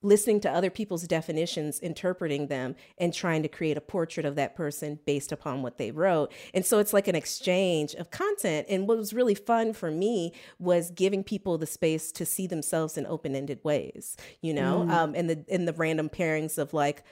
[0.00, 4.54] listening to other people's definitions, interpreting them, and trying to create a portrait of that
[4.54, 6.32] person based upon what they wrote.
[6.54, 8.66] And so it's like an exchange of content.
[8.70, 12.96] And what was really fun for me was giving people the space to see themselves
[12.96, 14.90] in open-ended ways, you know, mm.
[14.92, 17.02] um, and the in the random pairings of like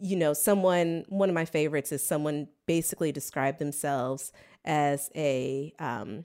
[0.00, 4.32] you know, someone, one of my favorites is someone basically described themselves
[4.64, 6.24] as a, um,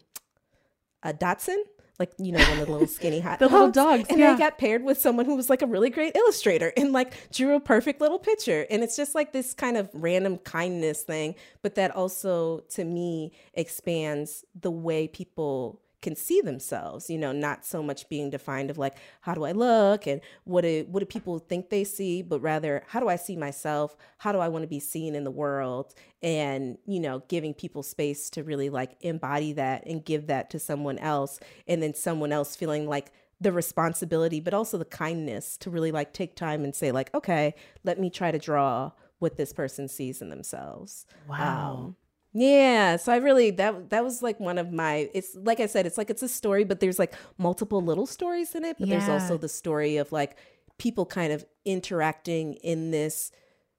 [1.03, 1.63] a Dachshund,
[1.99, 4.33] like you know one of the little skinny hot the little dogs, and yeah.
[4.33, 7.55] they got paired with someone who was like a really great illustrator and like drew
[7.55, 11.75] a perfect little picture, and it's just like this kind of random kindness thing, but
[11.75, 17.83] that also to me expands the way people can see themselves you know not so
[17.83, 21.39] much being defined of like how do i look and what do what do people
[21.39, 23.95] think they see but rather how do i see myself?
[24.17, 25.93] How do i want to be seen in the world?
[26.21, 30.59] And you know giving people space to really like embody that and give that to
[30.59, 35.69] someone else and then someone else feeling like the responsibility but also the kindness to
[35.69, 39.53] really like take time and say like okay let me try to draw what this
[39.53, 41.05] person sees in themselves.
[41.27, 41.75] Wow.
[41.75, 41.95] Um,
[42.33, 45.85] yeah, so I really that that was like one of my it's like I said
[45.85, 49.09] it's like it's a story but there's like multiple little stories in it but there's
[49.09, 50.37] also the story of like
[50.77, 53.31] people kind of interacting in this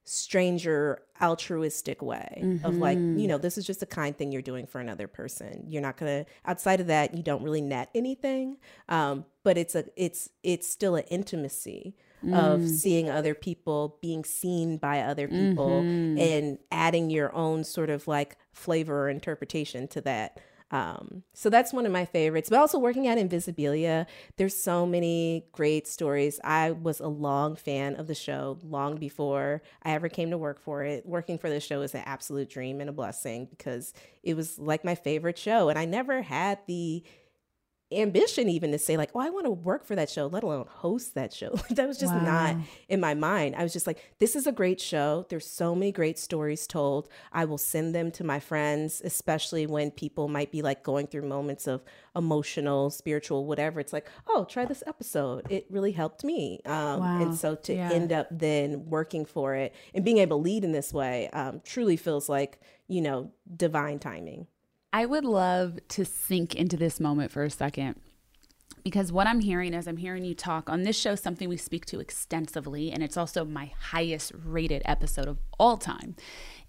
[0.05, 4.67] stranger altruistic way of like you know this is just a kind thing you're doing
[4.67, 5.65] for another person.
[5.69, 8.57] You're not gonna outside of that you don't really net anything
[8.89, 11.95] um but it's a it's it's still an intimacy
[12.33, 18.07] of seeing other people being seen by other people and adding your own sort of
[18.07, 20.39] like flavor or interpretation to that
[20.73, 22.49] um, so that's one of my favorites.
[22.49, 24.07] But also working at Invisibilia,
[24.37, 26.39] there's so many great stories.
[26.45, 30.61] I was a long fan of the show long before I ever came to work
[30.61, 31.05] for it.
[31.05, 34.85] Working for the show is an absolute dream and a blessing because it was like
[34.85, 35.71] my favorite show.
[35.71, 37.03] And I never had the
[37.93, 40.65] ambition even to say like oh i want to work for that show let alone
[40.69, 41.51] host that show.
[41.71, 42.57] That was just not
[42.89, 43.55] in my mind.
[43.57, 45.27] I was just like this is a great show.
[45.29, 47.09] There's so many great stories told.
[47.33, 51.23] I will send them to my friends especially when people might be like going through
[51.29, 51.83] moments of
[52.15, 53.81] emotional spiritual whatever.
[53.81, 55.51] It's like oh try this episode.
[55.51, 56.61] It really helped me.
[56.67, 57.21] Um, Wow.
[57.23, 57.91] and so to Yeah.
[57.93, 61.61] end up then working for it and being able to lead in this way um,
[61.65, 64.47] truly feels like you know divine timing
[64.93, 67.97] I would love to sink into this moment for a second
[68.83, 71.87] because what I'm hearing as I'm hearing you talk on this show, something we speak
[71.87, 76.17] to extensively, and it's also my highest rated episode of all time,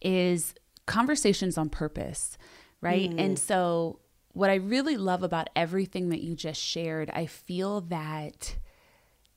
[0.01, 0.53] is
[0.85, 2.37] conversations on purpose,
[2.81, 3.11] right?
[3.17, 3.99] And so,
[4.33, 8.55] what I really love about everything that you just shared, I feel that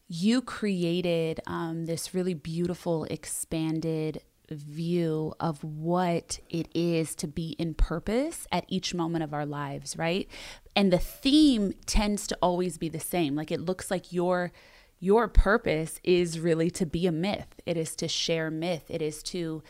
[0.06, 7.74] you created um, this really beautiful, expanded view of what it is to be in
[7.74, 10.28] purpose at each moment of our lives, right?
[10.76, 13.34] And the theme tends to always be the same.
[13.34, 14.52] Like it looks like your
[15.00, 17.60] your purpose is really to be a myth.
[17.66, 18.84] It is to share myth.
[18.88, 19.62] It is to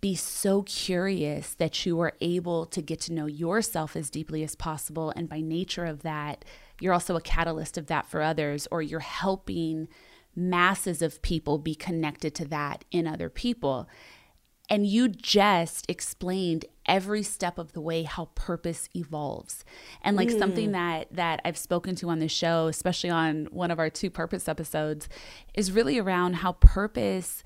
[0.00, 4.54] be so curious that you are able to get to know yourself as deeply as
[4.54, 5.12] possible.
[5.16, 6.44] And by nature of that,
[6.80, 9.88] you're also a catalyst of that for others, or you're helping
[10.34, 13.88] masses of people be connected to that in other people.
[14.68, 19.64] And you just explained every step of the way how purpose evolves.
[20.02, 20.72] And like something mm.
[20.72, 24.48] that that I've spoken to on the show, especially on one of our two purpose
[24.48, 25.08] episodes,
[25.54, 27.42] is really around how purpose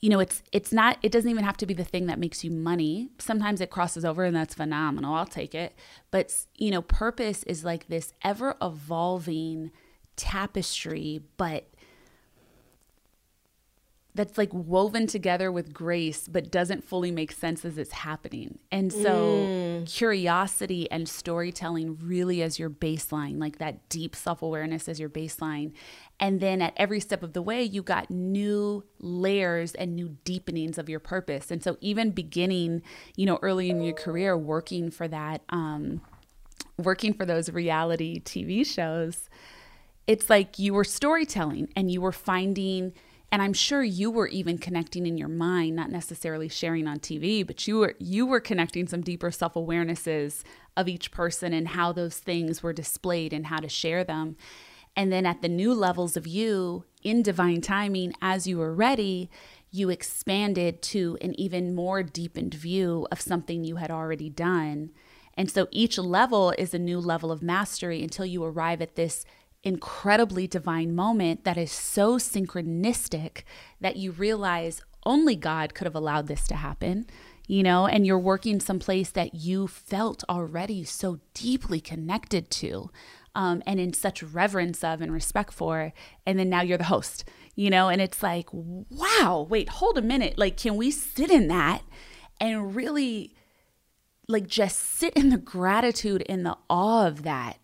[0.00, 2.44] you know it's it's not it doesn't even have to be the thing that makes
[2.44, 5.74] you money sometimes it crosses over and that's phenomenal i'll take it
[6.10, 9.72] but you know purpose is like this ever evolving
[10.16, 11.68] tapestry but
[14.14, 18.58] that's like woven together with grace but doesn't fully make sense as it's happening.
[18.72, 25.08] And so curiosity and storytelling really as your baseline, like that deep self-awareness as your
[25.08, 25.72] baseline.
[26.18, 30.78] And then at every step of the way you got new layers and new deepenings
[30.78, 31.50] of your purpose.
[31.50, 32.82] And so even beginning,
[33.14, 36.00] you know, early in your career working for that um
[36.76, 39.28] working for those reality TV shows,
[40.06, 42.94] it's like you were storytelling and you were finding
[43.30, 47.46] and i'm sure you were even connecting in your mind not necessarily sharing on tv
[47.46, 50.42] but you were you were connecting some deeper self-awarenesses
[50.78, 54.36] of each person and how those things were displayed and how to share them.
[54.94, 59.28] And then at the new levels of you in divine timing as you were ready
[59.70, 64.90] you expanded to an even more deepened view of something you had already done.
[65.34, 69.26] And so each level is a new level of mastery until you arrive at this
[69.62, 73.42] incredibly divine moment that is so synchronistic
[73.80, 77.06] that you realize only God could have allowed this to happen,
[77.46, 82.90] you know, and you're working someplace that you felt already so deeply connected to.
[83.34, 85.92] Um, and in such reverence of and respect for,
[86.26, 87.24] and then now you're the host,
[87.54, 90.36] you know, and it's like, wow, wait, hold a minute.
[90.36, 91.82] Like, can we sit in that
[92.40, 93.36] and really
[94.28, 97.58] like just sit in the gratitude in the awe of that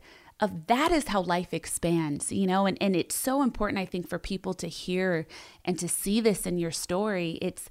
[0.44, 4.08] of that is how life expands, you know, and, and it's so important, I think,
[4.08, 5.26] for people to hear
[5.64, 7.38] and to see this in your story.
[7.42, 7.68] It's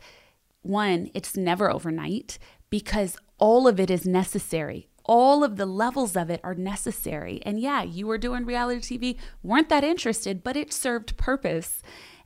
[0.63, 4.89] one, it's never overnight because all of it is necessary.
[5.05, 7.41] All of the levels of it are necessary.
[7.45, 11.81] And yeah, you were doing reality TV, weren't that interested, but it served purpose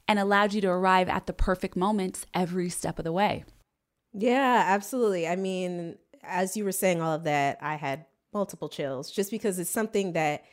[0.07, 3.43] and allowed you to arrive at the perfect moments every step of the way.
[4.13, 5.27] Yeah, absolutely.
[5.27, 8.05] I mean, as you were saying all of that, I had
[8.37, 10.43] multiple chills just because it's something that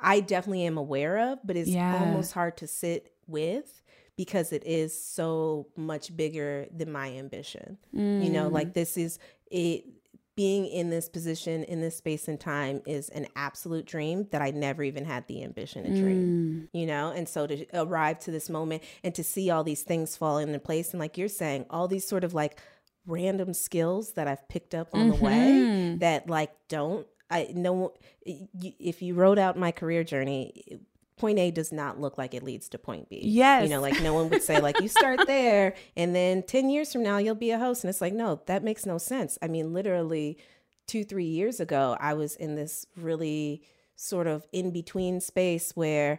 [0.00, 1.98] I definitely am aware of, but it's yeah.
[2.00, 3.82] almost hard to sit with
[4.16, 7.76] because it is so much bigger than my ambition.
[7.94, 8.24] Mm.
[8.24, 8.74] You know, like mm.
[8.74, 9.18] this is
[9.50, 9.84] it
[10.36, 14.50] being in this position in this space and time is an absolute dream that I
[14.50, 16.78] never even had the ambition to dream, mm.
[16.78, 17.10] you know?
[17.10, 20.58] And so to arrive to this moment and to see all these things fall into
[20.58, 22.58] place and like you're saying, all these sort of like
[23.06, 25.10] random skills that I've picked up on mm-hmm.
[25.10, 25.98] the way mm-hmm.
[25.98, 27.94] that like don't I know
[28.24, 30.80] if you wrote out my career journey,
[31.16, 33.20] point A does not look like it leads to point B.
[33.22, 33.64] Yes.
[33.64, 36.92] You know, like no one would say, like, you start there and then 10 years
[36.92, 37.84] from now you'll be a host.
[37.84, 39.38] And it's like, no, that makes no sense.
[39.40, 40.38] I mean, literally
[40.86, 43.62] two, three years ago, I was in this really
[43.96, 46.18] sort of in between space where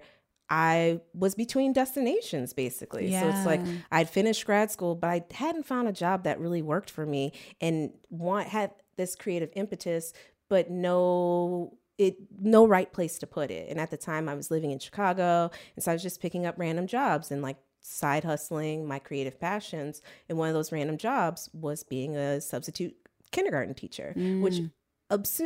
[0.49, 3.11] I was between destinations basically.
[3.11, 3.21] Yeah.
[3.21, 6.61] So it's like I'd finished grad school, but I hadn't found a job that really
[6.61, 10.13] worked for me and want had this creative impetus,
[10.49, 13.69] but no it no right place to put it.
[13.69, 16.45] And at the time I was living in Chicago, and so I was just picking
[16.45, 20.01] up random jobs and like side hustling my creative passions.
[20.27, 22.95] And one of those random jobs was being a substitute
[23.31, 24.41] kindergarten teacher, mm.
[24.41, 24.59] which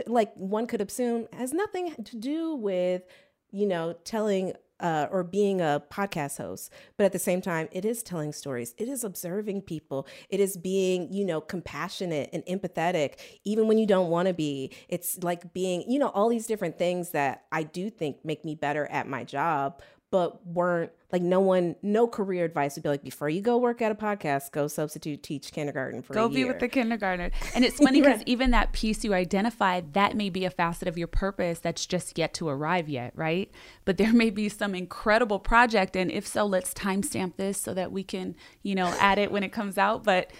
[0.08, 3.04] like one could assume has nothing to do with
[3.52, 7.86] you know telling uh, or being a podcast host, but at the same time, it
[7.86, 8.73] is telling stories.
[8.77, 10.07] It is observing people.
[10.30, 14.71] It is being, you know, compassionate and empathetic, even when you don't want to be.
[14.88, 18.55] It's like being, you know, all these different things that I do think make me
[18.55, 23.03] better at my job, but weren't like no one no career advice would be like
[23.03, 26.60] before you go work at a podcast go substitute teach kindergarten for go be with
[26.60, 27.32] the kindergartner.
[27.55, 28.28] And it's funny because right.
[28.28, 32.18] even that piece you identified that may be a facet of your purpose that's just
[32.18, 33.51] yet to arrive yet right?
[33.86, 37.91] But there may be some incredible project and if so let's timestamp this so that
[37.91, 40.03] we can you know add it when it comes out.
[40.03, 40.32] But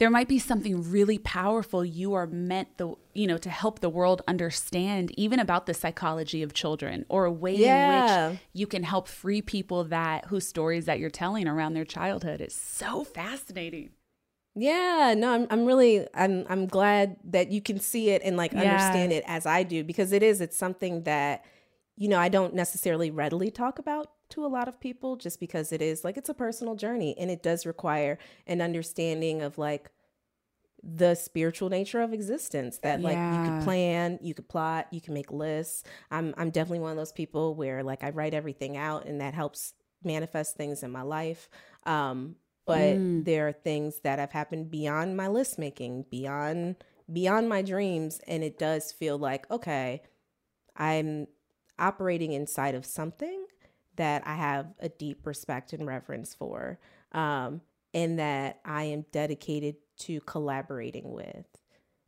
[0.00, 3.88] there might be something really powerful you are meant the you know to help the
[3.88, 8.24] world understand even about the psychology of children or a way yeah.
[8.26, 11.84] in which you can help free people that whose stories that you're telling around their
[11.84, 13.90] childhood is so fascinating
[14.56, 18.52] yeah, no, I'm I'm really I'm I'm glad that you can see it and like
[18.52, 18.62] yeah.
[18.62, 21.44] understand it as I do because it is it's something that
[21.96, 25.72] you know, I don't necessarily readily talk about to a lot of people just because
[25.72, 29.90] it is like it's a personal journey and it does require an understanding of like
[30.82, 33.44] the spiritual nature of existence that like yeah.
[33.44, 35.84] you could plan, you could plot, you can make lists.
[36.10, 39.34] I'm I'm definitely one of those people where like I write everything out and that
[39.34, 41.48] helps manifest things in my life.
[41.84, 43.24] Um, but mm.
[43.24, 46.76] there are things that have happened beyond my list making, beyond
[47.12, 50.02] beyond my dreams and it does feel like okay,
[50.76, 51.26] I'm
[51.78, 53.44] operating inside of something
[53.96, 56.78] that I have a deep respect and reverence for,
[57.12, 57.60] um,
[57.94, 61.46] and that I am dedicated to collaborating with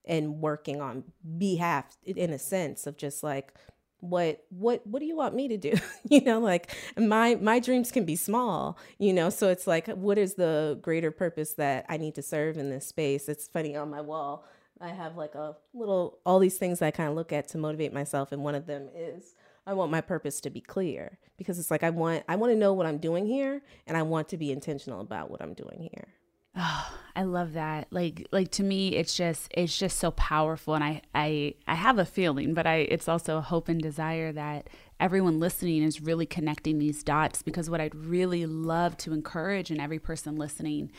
[0.05, 1.05] and working on
[1.39, 3.55] behalf, in a sense of just like,
[4.01, 5.73] what what what do you want me to do?
[6.11, 9.31] You know like my my dreams can be small you know?
[9.31, 12.87] So it's like what is the greater purpose that i need to serve in this
[12.87, 13.29] space?
[13.29, 14.45] It's funny on my wall
[14.81, 17.93] i have like a little all these things i kind of look at to motivate
[17.93, 19.35] myself and one of them is
[19.67, 22.59] I want my purpose to be clear because it's like I want I want to
[22.59, 25.89] know what I'm doing here and I want to be intentional about what I'm doing
[25.93, 26.09] here.
[26.55, 27.89] Oh, I love that.
[27.91, 31.99] Like like to me it's just it's just so powerful and I I I have
[31.99, 36.27] a feeling, but I it's also a hope and desire that everyone listening is really
[36.27, 40.91] connecting these dots because what I'd really love to encourage in every person listening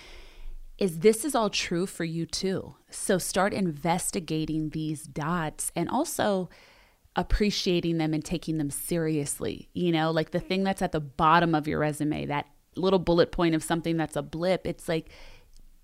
[0.78, 2.76] is this is all true for you too.
[2.90, 6.50] So start investigating these dots and also
[7.16, 9.70] appreciating them and taking them seriously.
[9.74, 13.32] You know, like the thing that's at the bottom of your resume, that little bullet
[13.32, 15.10] point of something that's a blip, it's like,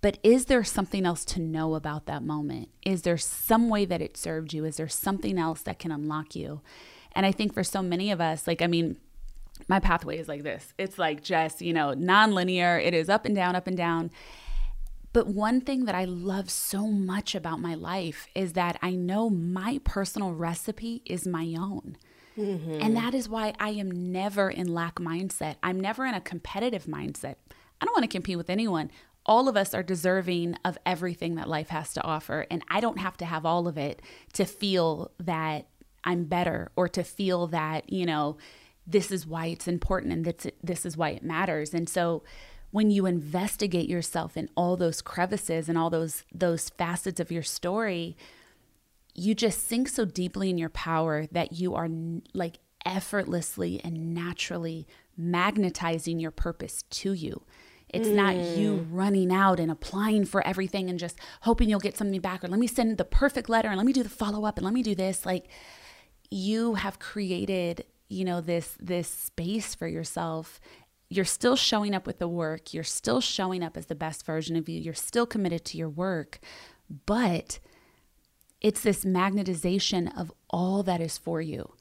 [0.01, 2.69] but is there something else to know about that moment?
[2.85, 4.63] Is there some way that it served you?
[4.65, 6.61] Is there something else that can unlock you?
[7.11, 8.97] And I think for so many of us, like, I mean,
[9.67, 10.73] my pathway is like this.
[10.77, 12.83] It's like just, you know, nonlinear.
[12.83, 14.09] It is up and down, up and down.
[15.11, 19.29] But one thing that I love so much about my life is that I know
[19.29, 21.97] my personal recipe is my own.
[22.37, 22.79] Mm-hmm.
[22.81, 25.55] And that is why I am never in lack mindset.
[25.63, 27.35] I'm never in a competitive mindset.
[27.81, 28.91] I don't want to compete with anyone.
[29.25, 32.45] All of us are deserving of everything that life has to offer.
[32.49, 34.01] And I don't have to have all of it
[34.33, 35.67] to feel that
[36.03, 38.37] I'm better or to feel that, you know,
[38.87, 41.73] this is why it's important and this, this is why it matters.
[41.73, 42.23] And so
[42.71, 47.43] when you investigate yourself in all those crevices and all those those facets of your
[47.43, 48.15] story,
[49.15, 51.89] you just sink so deeply in your power that you are
[52.33, 57.43] like effortlessly and naturally magnetizing your purpose to you.
[57.89, 58.15] It's mm.
[58.15, 58.87] not you mm.
[58.91, 62.59] running out and applying for everything and just hoping you'll get something back or let
[62.59, 64.83] me send the perfect letter and let me do the follow up and let me
[64.83, 65.47] do this like
[66.29, 70.59] you have created, you know, this this space for yourself.
[71.09, 72.73] You're still showing up with the work.
[72.73, 74.79] You're still showing up as the best version of you.
[74.79, 76.39] You're still committed to your work.
[77.05, 77.59] But
[78.61, 81.73] it's this magnetization of all that is for you.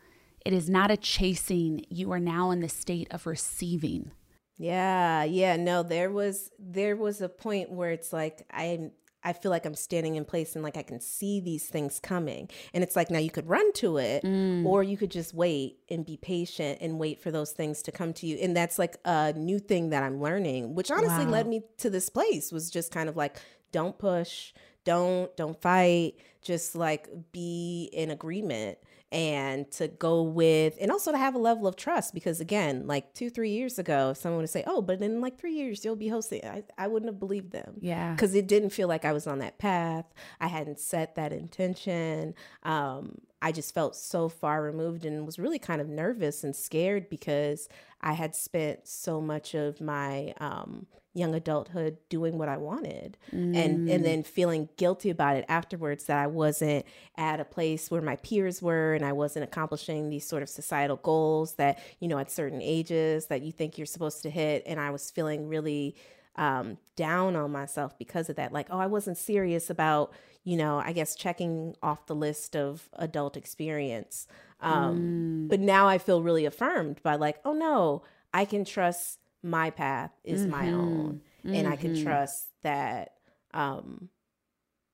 [0.44, 1.84] It is not a chasing.
[1.90, 4.12] You are now in the state of receiving.
[4.56, 8.90] Yeah, yeah, no, there was there was a point where it's like I'm
[9.24, 12.48] I feel like I'm standing in place and like I can see these things coming.
[12.72, 14.64] And it's like now you could run to it mm.
[14.64, 18.12] or you could just wait and be patient and wait for those things to come
[18.14, 18.38] to you.
[18.40, 21.32] And that's like a new thing that I'm learning, which honestly wow.
[21.32, 23.38] led me to this place was just kind of like
[23.72, 24.52] don't push,
[24.84, 28.78] don't don't fight, just like be in agreement
[29.11, 33.14] and to go with and also to have a level of trust because again like
[33.14, 35.96] two three years ago if someone would say oh but in like three years you'll
[35.96, 37.76] be hosting i, I wouldn't have believed them.
[37.80, 38.12] Yeah.
[38.12, 40.04] Because it didn't feel like i was on that path.
[40.40, 42.34] I hadn't set that intention.
[42.62, 47.09] Um, I just felt so far removed and was really kind of nervous and scared
[47.09, 47.68] because
[48.00, 50.86] I had spent so much of my um,
[51.18, 53.56] young adulthood doing what I wanted mm.
[53.56, 54.02] and and mm.
[54.04, 58.62] then feeling guilty about it afterwards that I wasn't at a place where my peers
[58.62, 62.62] were and I wasn't accomplishing these sort of societal goals that you know at certain
[62.62, 65.96] ages that you think you're supposed to hit and I was feeling really
[66.38, 68.52] um, down on myself because of that.
[68.52, 70.12] Like, oh, I wasn't serious about,
[70.44, 74.26] you know, I guess checking off the list of adult experience.
[74.60, 75.48] Um, mm.
[75.48, 78.02] But now I feel really affirmed by, like, oh no,
[78.32, 80.51] I can trust my path is mm-hmm.
[80.51, 81.20] my own.
[81.45, 81.55] Mm-hmm.
[81.55, 82.05] And I can mm-hmm.
[82.05, 83.14] trust that
[83.55, 84.09] um,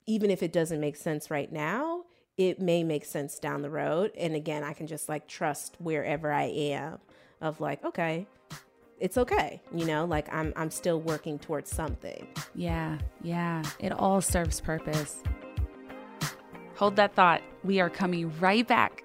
[0.07, 2.05] even if it doesn't make sense right now,
[2.37, 4.13] it may make sense down the road.
[4.19, 6.99] And again, I can just like trust wherever I am
[7.41, 8.27] of like, okay,
[9.01, 14.21] it's okay you know like i'm i'm still working towards something yeah yeah it all
[14.21, 15.23] serves purpose
[16.77, 19.05] hold that thought we are coming right back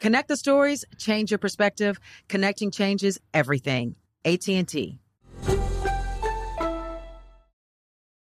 [0.00, 2.00] Connect the stories, change your perspective.
[2.28, 3.94] Connecting changes everything.
[4.24, 4.98] AT&T.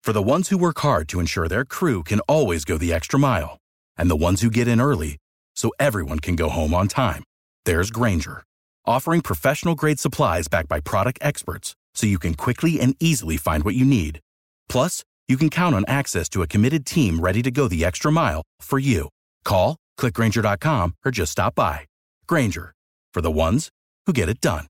[0.04, 3.18] For the ones who work hard to ensure their crew can always go the extra
[3.18, 3.58] mile
[3.98, 5.18] and the ones who get in early
[5.56, 7.24] so everyone can go home on time.
[7.64, 8.44] There's Grainger,
[8.86, 13.64] offering professional grade supplies backed by product experts so you can quickly and easily find
[13.64, 14.20] what you need.
[14.68, 18.12] Plus, you can count on access to a committed team ready to go the extra
[18.12, 19.08] mile for you.
[19.46, 21.88] Call, clickgrainger.com, or just stop by.
[22.28, 22.74] Grainger,
[23.14, 23.70] for the ones
[24.06, 24.68] who get it done.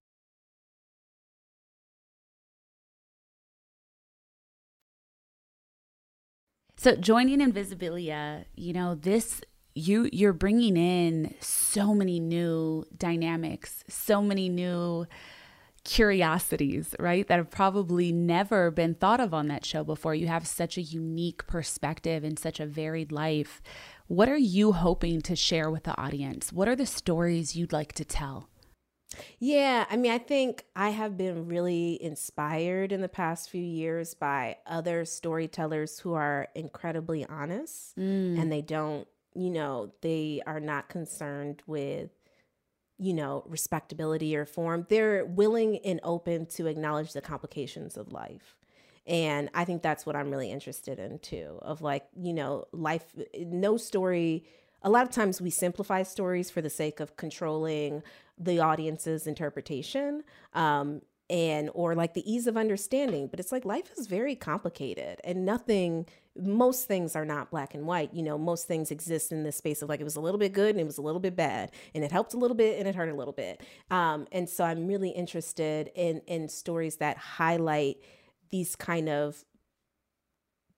[6.84, 9.40] So joining Invisibilia, you know, this
[9.74, 15.08] you you're bringing in so many new dynamics, so many new
[15.86, 17.28] curiosities, right?
[17.28, 20.14] That have probably never been thought of on that show before.
[20.14, 23.62] You have such a unique perspective and such a varied life.
[24.14, 26.54] What are you hoping to share with the audience?
[26.54, 28.48] What are the stories you'd like to tell?
[29.40, 34.14] Yeah, I mean, I think I have been really inspired in the past few years
[34.14, 38.40] by other storytellers who are incredibly honest mm.
[38.40, 42.12] and they don't, you know, they are not concerned with,
[43.00, 44.86] you know, respectability or form.
[44.90, 48.63] They're willing and open to acknowledge the complications of life.
[49.06, 53.06] And I think that's what I'm really interested in too of like, you know, life,
[53.38, 54.46] no story.
[54.82, 58.04] A lot of times we simplify stories for the sake of controlling
[58.38, 60.24] the audience's interpretation.
[60.54, 65.20] Um, and or like the ease of understanding but it's like life is very complicated
[65.24, 66.06] and nothing
[66.38, 69.82] most things are not black and white you know most things exist in this space
[69.82, 71.72] of like it was a little bit good and it was a little bit bad
[71.96, 74.66] and it helped a little bit and it hurt a little bit um, and so
[74.66, 77.98] i'm really interested in in stories that highlight
[78.54, 79.44] these kind of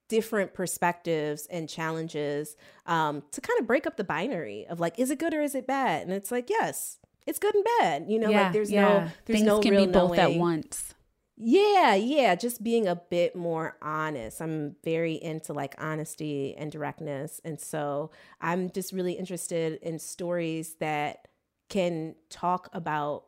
[0.10, 2.56] different perspectives and challenges
[2.86, 5.56] um, to kind of break up the binary of like is it good or is
[5.56, 8.06] it bad and it's like yes it's good and bad.
[8.08, 8.82] You know, yeah, like there's yeah.
[8.82, 10.36] no there's Things no can real be both knowing.
[10.36, 10.94] at once.
[11.38, 14.42] Yeah, yeah, just being a bit more honest.
[14.42, 17.42] I'm very into like honesty and directness.
[17.44, 21.28] And so I'm just really interested in stories that
[21.68, 23.26] can talk about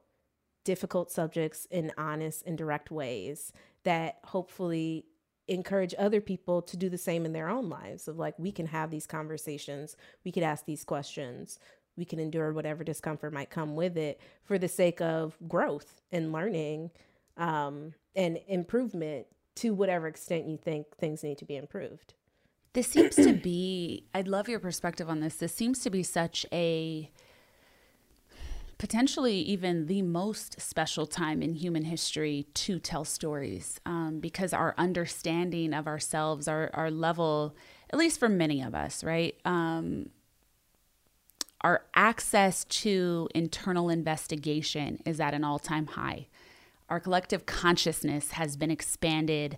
[0.64, 3.52] difficult subjects in honest and direct ways
[3.88, 5.06] that hopefully
[5.48, 8.66] encourage other people to do the same in their own lives of like we can
[8.66, 11.58] have these conversations we could ask these questions
[11.96, 16.32] we can endure whatever discomfort might come with it for the sake of growth and
[16.32, 16.92] learning
[17.38, 19.26] um, and improvement
[19.56, 22.14] to whatever extent you think things need to be improved.
[22.74, 25.36] This seems to be, I'd love your perspective on this.
[25.36, 27.12] This seems to be such a
[28.78, 34.76] potentially even the most special time in human history to tell stories um, because our
[34.78, 37.56] understanding of ourselves, our, our level,
[37.90, 39.36] at least for many of us, right?
[39.46, 40.10] Um,
[41.62, 46.28] our access to internal investigation is at an all time high.
[46.90, 49.58] Our collective consciousness has been expanded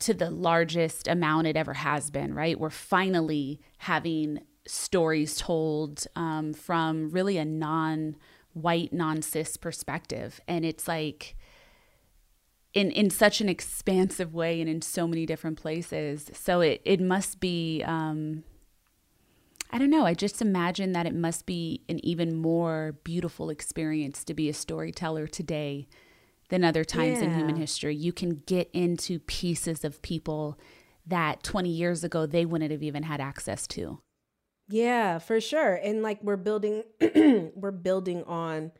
[0.00, 2.58] to the largest amount it ever has been, right?
[2.58, 8.16] We're finally having stories told um, from really a non
[8.52, 10.40] white, non cis perspective.
[10.48, 11.36] And it's like,
[12.72, 16.30] in, in such an expansive way and in so many different places.
[16.34, 18.44] So it, it must be um,
[19.72, 20.04] I don't know.
[20.04, 24.54] I just imagine that it must be an even more beautiful experience to be a
[24.54, 25.86] storyteller today
[26.48, 27.94] than other times in human history.
[27.94, 30.58] You can get into pieces of people
[31.06, 34.00] that 20 years ago they wouldn't have even had access to.
[34.70, 35.74] Yeah, for sure.
[35.82, 36.84] And like we're building
[37.54, 38.72] we're building on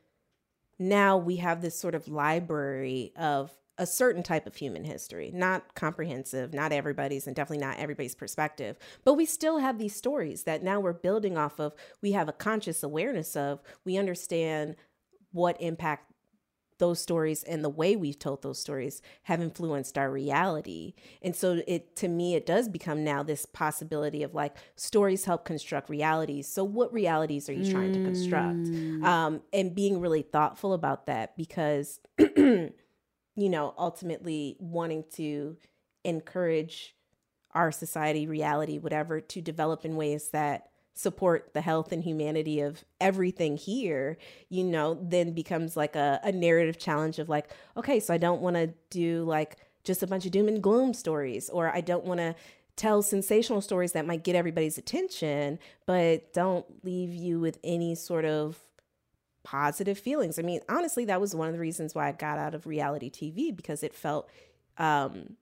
[0.79, 5.75] now we have this sort of library of a certain type of human history, not
[5.75, 10.63] comprehensive, not everybody's and definitely not everybody's perspective, but we still have these stories that
[10.63, 11.75] now we're building off of.
[12.03, 14.77] We have a conscious awareness of, we understand
[15.33, 16.10] what impact
[16.81, 20.95] those stories and the way we've told those stories have influenced our reality.
[21.23, 25.45] And so it to me it does become now this possibility of like stories help
[25.45, 26.49] construct realities.
[26.49, 28.67] So what realities are you trying to construct?
[29.05, 32.73] Um and being really thoughtful about that because you
[33.37, 35.57] know, ultimately wanting to
[36.05, 36.97] encourage
[37.53, 42.85] our society, reality, whatever, to develop in ways that support the health and humanity of
[43.01, 44.19] everything here,
[44.49, 48.41] you know, then becomes like a, a narrative challenge of like, okay, so I don't
[48.43, 52.05] want to do like just a bunch of doom and gloom stories, or I don't
[52.05, 52.35] want to
[52.77, 58.25] tell sensational stories that might get everybody's attention, but don't leave you with any sort
[58.25, 58.59] of
[59.43, 60.39] positive feelings.
[60.39, 63.11] I mean, honestly, that was one of the reasons why I got out of reality
[63.11, 64.29] TV because it felt
[64.79, 65.37] um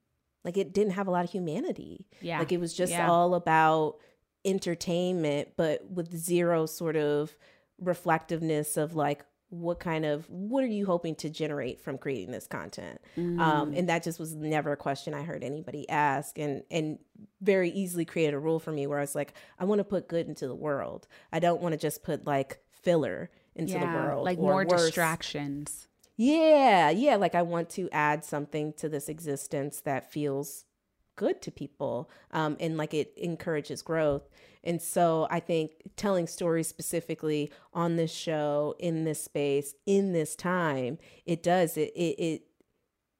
[0.45, 2.07] like it didn't have a lot of humanity.
[2.21, 2.39] Yeah.
[2.39, 3.09] Like it was just Yeah.
[3.09, 3.97] all about
[4.45, 7.35] entertainment but with zero sort of
[7.79, 12.45] reflectiveness of like what kind of what are you hoping to generate from creating this
[12.45, 16.99] content um and that just was never a question i heard anybody ask and and
[17.41, 20.07] very easily created a rule for me where i was like i want to put
[20.07, 24.25] good into the world i don't want to just put like filler into the world
[24.25, 24.85] like or more worse.
[24.85, 25.87] distractions.
[26.17, 27.15] Yeah, yeah.
[27.15, 30.65] Like I want to add something to this existence that feels
[31.19, 34.29] good to people um, and like it encourages growth.
[34.63, 40.33] And so I think telling stories specifically on this show, in this space, in this
[40.33, 42.41] time, it does it it, it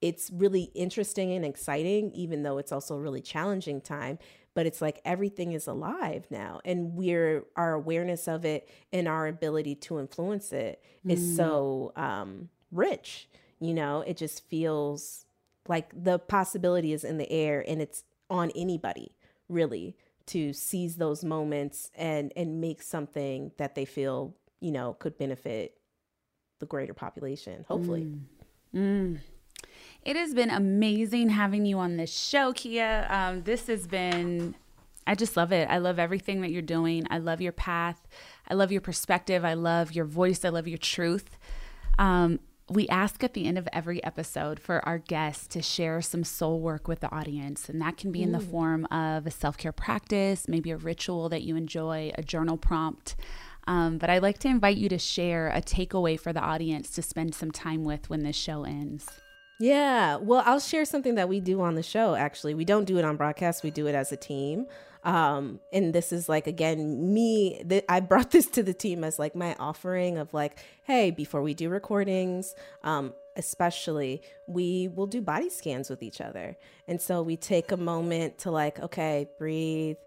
[0.02, 4.18] it's really interesting and exciting, even though it's also a really challenging time.
[4.54, 9.28] But it's like everything is alive now, and we're our awareness of it and our
[9.28, 13.30] ability to influence it is so um, rich.
[13.60, 15.26] You know, it just feels
[15.70, 19.16] like the possibility is in the air, and it's on anybody
[19.48, 19.96] really
[20.28, 25.76] to seize those moments and and make something that they feel you know could benefit
[26.60, 27.66] the greater population.
[27.70, 28.08] Hopefully.
[30.04, 33.06] It has been amazing having you on this show, Kia.
[33.10, 34.56] Um, this has been,
[35.06, 35.70] I just love it.
[35.70, 37.06] I love everything that you're doing.
[37.10, 38.08] I love your path.
[38.48, 39.44] I love your perspective.
[39.44, 40.46] I love your voice.
[40.46, 41.38] I love your truth.
[41.98, 42.40] Um,
[42.70, 46.60] we ask at the end of every episode for our guests to share some soul
[46.60, 47.70] work with the audience.
[47.70, 51.30] And that can be in the form of a self care practice, maybe a ritual
[51.30, 53.16] that you enjoy, a journal prompt.
[53.68, 57.02] Um, but I'd like to invite you to share a takeaway for the audience to
[57.02, 59.08] spend some time with when this show ends.
[59.60, 60.16] Yeah.
[60.16, 62.54] Well, I'll share something that we do on the show, actually.
[62.54, 64.66] We don't do it on broadcast, we do it as a team.
[65.04, 69.20] Um, and this is like, again, me, th- I brought this to the team as
[69.20, 75.22] like my offering of like, hey, before we do recordings, um, especially, we will do
[75.22, 76.58] body scans with each other.
[76.88, 79.98] And so we take a moment to like, okay, breathe,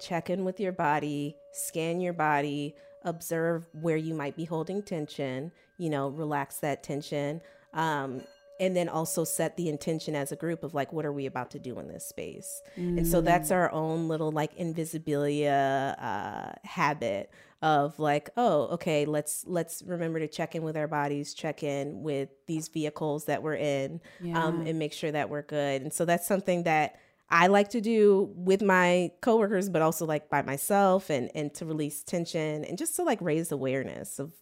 [0.00, 2.74] check in with your body, scan your body,
[3.04, 7.40] observe where you might be holding tension, you know, relax that tension.
[7.72, 8.22] Um,
[8.60, 11.50] and then also set the intention as a group of like what are we about
[11.50, 12.98] to do in this space mm.
[12.98, 17.30] and so that's our own little like invisibilia uh, habit
[17.62, 22.02] of like oh okay let's let's remember to check in with our bodies check in
[22.02, 24.44] with these vehicles that we're in um, yeah.
[24.44, 26.96] um, and make sure that we're good and so that's something that
[27.32, 31.64] I like to do with my coworkers, but also like by myself and and to
[31.64, 34.32] release tension and just to like raise awareness of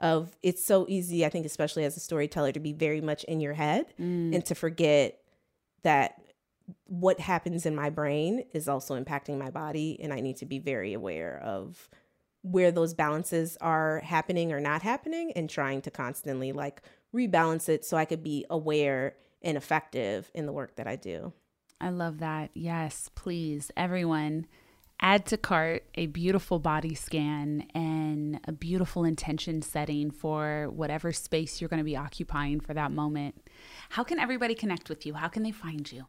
[0.00, 3.40] of it's so easy, I think, especially as a storyteller, to be very much in
[3.40, 4.34] your head mm.
[4.34, 5.18] and to forget
[5.82, 6.20] that
[6.86, 9.98] what happens in my brain is also impacting my body.
[10.00, 11.88] And I need to be very aware of
[12.42, 16.82] where those balances are happening or not happening and trying to constantly like
[17.14, 21.32] rebalance it so I could be aware and effective in the work that I do.
[21.80, 22.50] I love that.
[22.54, 24.46] Yes, please, everyone
[25.00, 31.60] add to cart a beautiful body scan and a beautiful intention setting for whatever space
[31.60, 33.48] you're going to be occupying for that moment.
[33.90, 35.14] How can everybody connect with you?
[35.14, 36.06] How can they find you?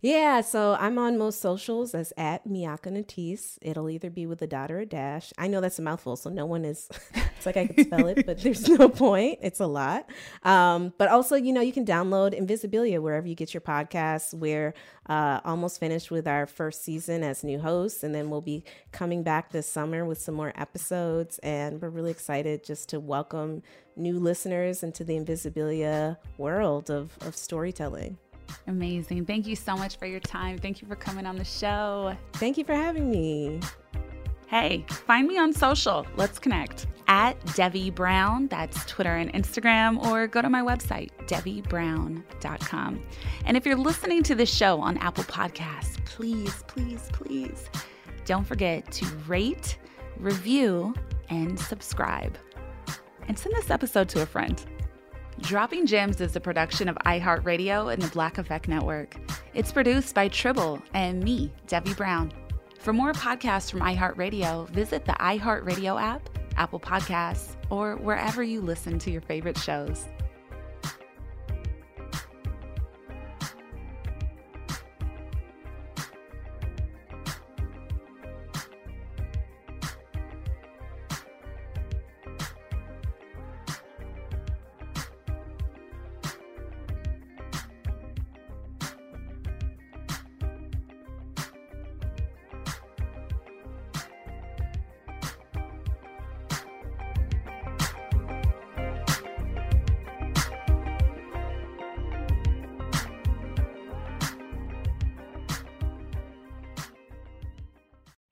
[0.00, 3.58] Yeah, so I'm on most socials as at Miakka Natisse.
[3.60, 5.32] It'll either be with a dot or a dash.
[5.36, 8.24] I know that's a mouthful, so no one is, it's like I could spell it,
[8.24, 9.40] but there's no point.
[9.42, 10.08] It's a lot.
[10.44, 14.32] Um, but also, you know, you can download Invisibilia wherever you get your podcasts.
[14.32, 14.72] We're
[15.08, 18.62] uh, almost finished with our first season as new hosts, and then we'll be
[18.92, 21.38] coming back this summer with some more episodes.
[21.40, 23.62] And we're really excited just to welcome
[23.96, 28.16] new listeners into the Invisibilia world of, of storytelling.
[28.66, 29.26] Amazing.
[29.26, 30.58] Thank you so much for your time.
[30.58, 32.16] Thank you for coming on the show.
[32.34, 33.60] Thank you for having me.
[34.48, 36.06] Hey, find me on social.
[36.16, 38.48] Let's connect at Devi Brown.
[38.48, 43.02] That's Twitter and Instagram, or go to my website, DeviBrown.com.
[43.44, 47.68] And if you're listening to this show on Apple Podcasts, please, please, please
[48.24, 49.78] don't forget to rate,
[50.18, 50.94] review,
[51.30, 52.38] and subscribe.
[53.26, 54.62] And send this episode to a friend.
[55.40, 59.16] Dropping Gems is a production of iHeartRadio and the Black Effect Network.
[59.54, 62.32] It's produced by Tribble and me, Devi Brown.
[62.78, 68.98] For more podcasts from iHeartRadio, visit the iHeartRadio app, Apple Podcasts, or wherever you listen
[68.98, 70.06] to your favorite shows.